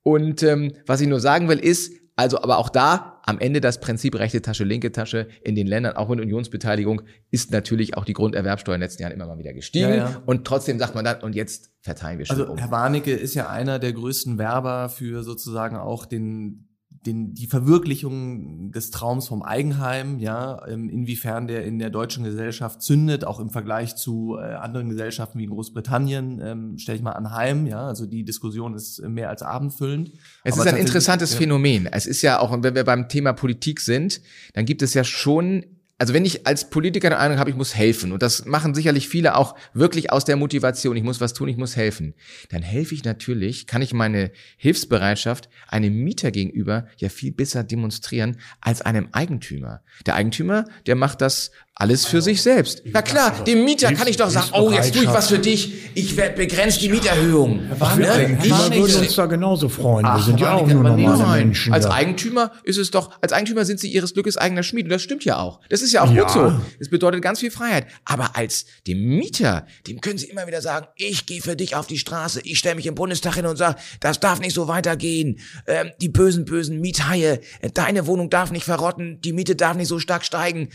[0.05, 3.81] Und ähm, was ich nur sagen will, ist, also aber auch da am Ende das
[3.81, 8.13] Prinzip rechte Tasche, linke Tasche in den Ländern, auch in Unionsbeteiligung, ist natürlich auch die
[8.13, 9.89] Grunderwerbsteuer in den letzten Jahren immer mal wieder gestiegen.
[9.89, 10.23] Ja, ja.
[10.27, 12.39] Und trotzdem sagt man dann, und jetzt verteilen wir schon.
[12.41, 12.57] Also um.
[12.59, 16.70] Herr Warnecke ist ja einer der größten Werber für sozusagen auch den
[17.07, 22.83] den, die Verwirklichung des Traums vom Eigenheim, ja, ähm, inwiefern der in der deutschen Gesellschaft
[22.83, 27.67] zündet, auch im Vergleich zu äh, anderen Gesellschaften wie Großbritannien, ähm, stelle ich mal anheim,
[27.67, 30.13] ja, also die Diskussion ist mehr als abendfüllend.
[30.45, 31.39] Es ist ein interessantes ja.
[31.39, 31.87] Phänomen.
[31.87, 34.21] Es ist ja auch, wenn wir beim Thema Politik sind,
[34.53, 35.65] dann gibt es ja schon
[36.01, 39.07] also wenn ich als Politiker den Eindruck habe, ich muss helfen, und das machen sicherlich
[39.07, 42.15] viele auch wirklich aus der Motivation, ich muss was tun, ich muss helfen,
[42.49, 48.39] dann helfe ich natürlich, kann ich meine Hilfsbereitschaft einem Mieter gegenüber ja viel besser demonstrieren
[48.63, 49.83] als einem Eigentümer.
[50.07, 52.83] Der Eigentümer, der macht das alles für sich selbst.
[52.85, 55.73] Na klar, dem Mieter kann ich doch sagen, oh, jetzt tue ich was für dich,
[55.95, 57.61] ich werde begrenzt die Mieterhöhung.
[57.69, 60.05] Herr Warnecke, ich würde uns da genauso freuen.
[60.05, 61.73] Wir sind ja auch nur normale Menschen.
[61.73, 64.85] Als Eigentümer ist es doch, als Eigentümer sind sie ihres Glückes eigener Schmied.
[64.85, 65.61] Und das stimmt ja auch.
[65.71, 66.23] Das ist ja auch ja.
[66.23, 66.61] gut so.
[66.79, 67.87] Es bedeutet ganz viel Freiheit.
[68.05, 71.87] Aber als dem Mieter, dem können sie immer wieder sagen, ich gehe für dich auf
[71.87, 75.41] die Straße, ich stelle mich im Bundestag hin und sage, das darf nicht so weitergehen.
[75.67, 77.41] Ähm, die bösen, bösen Miethaie,
[77.73, 80.69] deine Wohnung darf nicht verrotten, die Miete darf nicht so stark steigen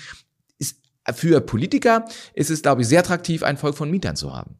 [1.13, 4.57] für Politiker ist es, glaube ich, sehr attraktiv, ein Volk von Mietern zu haben.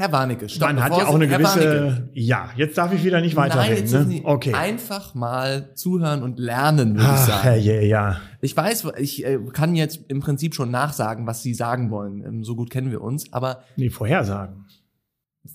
[0.00, 0.68] Herr Warnecke, stopp.
[0.68, 3.90] Man hat ja auch eine gewisse, ja, jetzt darf ich wieder nicht weiterreden.
[3.90, 4.20] Nein, ne?
[4.24, 4.54] okay.
[4.54, 7.60] Einfach mal zuhören und lernen, würde ich sagen.
[7.60, 8.20] Ja, ja.
[8.40, 12.24] Ich weiß, ich äh, kann jetzt im Prinzip schon nachsagen, was Sie sagen wollen.
[12.24, 13.62] Ähm, so gut kennen wir uns, aber.
[13.76, 14.64] Nee, vorhersagen.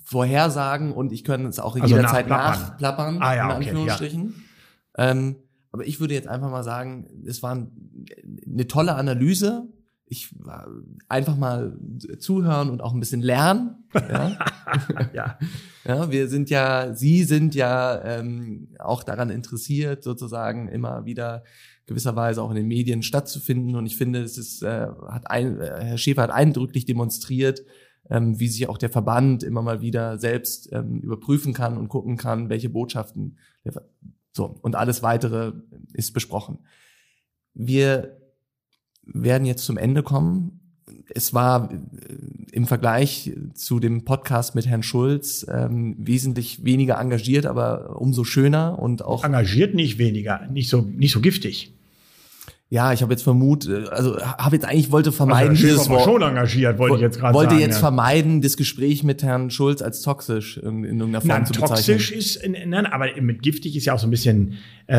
[0.03, 4.35] Vorhersagen und ich kann es auch also jederzeit nachplappern, ah, ja, in Anführungsstrichen.
[4.95, 5.09] Ja.
[5.09, 5.37] Ähm,
[5.71, 7.67] aber ich würde jetzt einfach mal sagen, es war
[8.47, 9.67] eine tolle Analyse
[10.07, 10.35] ich
[11.09, 11.77] einfach mal
[12.19, 13.85] zuhören und auch ein bisschen lernen.
[13.93, 14.37] Ja,
[15.13, 15.39] ja.
[15.85, 21.43] ja wir sind ja, Sie sind ja ähm, auch daran interessiert, sozusagen immer wieder
[21.87, 23.75] gewisserweise auch in den Medien stattzufinden.
[23.75, 27.63] Und ich finde, es ist, äh, hat ein, äh, Herr Schäfer hat eindrücklich demonstriert,
[28.09, 32.17] ähm, wie sich auch der Verband immer mal wieder selbst ähm, überprüfen kann und gucken
[32.17, 33.37] kann, welche Botschaften.
[34.33, 35.53] So, und alles weitere
[35.93, 36.59] ist besprochen.
[37.53, 38.17] Wir
[39.05, 40.59] werden jetzt zum Ende kommen.
[41.13, 41.77] Es war äh,
[42.51, 48.79] im Vergleich zu dem Podcast mit Herrn Schulz ähm, wesentlich weniger engagiert, aber umso schöner
[48.79, 51.74] und auch engagiert nicht weniger, nicht so nicht so giftig.
[52.69, 56.03] Ja, ich habe jetzt vermut, äh, also habe jetzt eigentlich wollte vermeiden also, dieses Wort.
[56.03, 57.49] schon engagiert, wollte ich jetzt gerade sagen.
[57.49, 57.79] Wollte jetzt ja.
[57.79, 61.97] vermeiden, das Gespräch mit Herrn Schulz als toxisch in, in irgendeiner Form nein, zu bezeichnen.
[61.97, 64.57] Toxisch ist, nein, aber mit giftig ist ja auch so ein bisschen,
[64.87, 64.95] äh,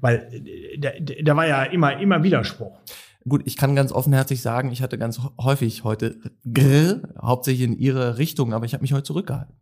[0.00, 0.90] weil äh, da,
[1.22, 2.80] da war ja immer immer Widerspruch.
[3.28, 6.16] Gut, ich kann ganz offenherzig sagen, ich hatte ganz häufig heute
[6.50, 9.54] grr, hauptsächlich in ihre Richtung, aber ich habe mich heute zurückgehalten.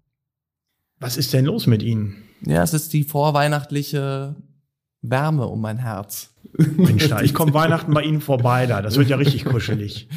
[1.01, 2.22] Was ist denn los mit Ihnen?
[2.45, 4.37] Ja, es ist die vorweihnachtliche
[5.03, 6.35] Wärme um mein Herz.
[6.57, 8.83] Mensch, da, ich komme Weihnachten bei Ihnen vorbei da.
[8.83, 10.09] Das wird ja richtig kuschelig.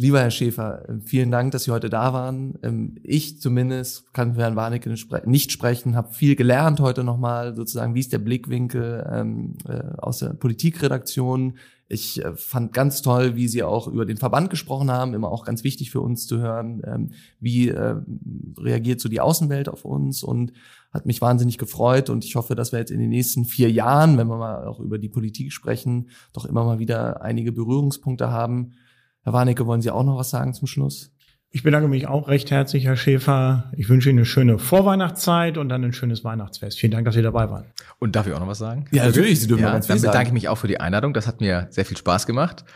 [0.00, 2.54] Lieber Herr Schäfer, vielen Dank, dass Sie heute da waren.
[2.62, 4.88] Ähm, ich zumindest kann für Herrn Warnecke
[5.24, 10.20] nicht sprechen, habe viel gelernt heute nochmal, sozusagen, wie ist der Blickwinkel ähm, äh, aus
[10.20, 11.54] der Politikredaktion.
[11.90, 15.44] Ich äh, fand ganz toll, wie Sie auch über den Verband gesprochen haben, immer auch
[15.44, 17.10] ganz wichtig für uns zu hören, ähm,
[17.40, 17.96] wie äh,
[18.58, 20.52] reagiert so die Außenwelt auf uns und
[20.92, 24.18] hat mich wahnsinnig gefreut und ich hoffe, dass wir jetzt in den nächsten vier Jahren,
[24.18, 28.72] wenn wir mal auch über die Politik sprechen, doch immer mal wieder einige Berührungspunkte haben.
[29.22, 31.10] Herr Warnecke, wollen Sie auch noch was sagen zum Schluss?
[31.50, 33.72] Ich bedanke mich auch recht herzlich, Herr Schäfer.
[33.74, 36.78] Ich wünsche Ihnen eine schöne Vorweihnachtszeit und dann ein schönes Weihnachtsfest.
[36.78, 37.64] Vielen Dank, dass Sie dabei waren.
[37.98, 38.84] Und darf ich auch noch was sagen?
[38.90, 39.40] Ja, natürlich.
[39.40, 40.26] Sie dürfen ja, ganz viel Dann bedanke sagen.
[40.28, 41.14] ich mich auch für die Einladung.
[41.14, 42.66] Das hat mir sehr viel Spaß gemacht.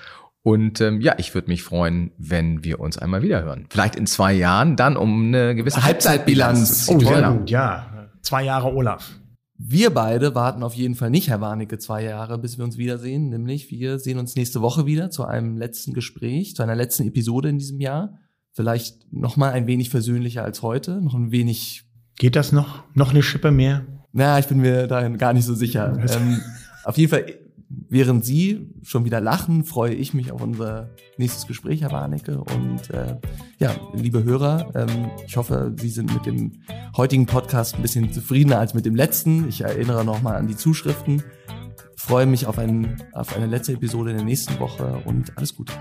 [0.43, 3.67] Und ähm, ja, ich würde mich freuen, wenn wir uns einmal wieder hören.
[3.71, 6.89] Vielleicht in zwei Jahren, dann um eine gewisse Halbzeitbilanz.
[6.89, 8.09] Oh, sehr gut, ja.
[8.23, 9.11] Zwei Jahre Olaf.
[9.59, 13.29] Wir beide warten auf jeden Fall nicht, Herr Warnecke, zwei Jahre, bis wir uns wiedersehen.
[13.29, 17.51] Nämlich, wir sehen uns nächste Woche wieder zu einem letzten Gespräch, zu einer letzten Episode
[17.51, 18.19] in diesem Jahr.
[18.55, 21.85] Vielleicht noch mal ein wenig versöhnlicher als heute, noch ein wenig.
[22.19, 22.85] Geht das noch?
[22.95, 23.87] Noch eine Schippe mehr?
[24.13, 25.97] Na, ich bin mir da gar nicht so sicher.
[26.15, 26.41] ähm,
[26.85, 27.25] auf jeden Fall,
[27.89, 32.39] während Sie schon wieder lachen, freue ich mich auf unser nächstes Gespräch, Herr Warnecke.
[32.39, 33.17] Und äh,
[33.59, 36.61] ja, liebe Hörer, ähm, ich hoffe, Sie sind mit dem
[36.95, 39.49] heutigen Podcast ein bisschen zufriedener als mit dem letzten.
[39.49, 41.23] Ich erinnere nochmal an die Zuschriften.
[41.97, 45.73] Freue mich auf, ein, auf eine letzte Episode in der nächsten Woche und alles Gute.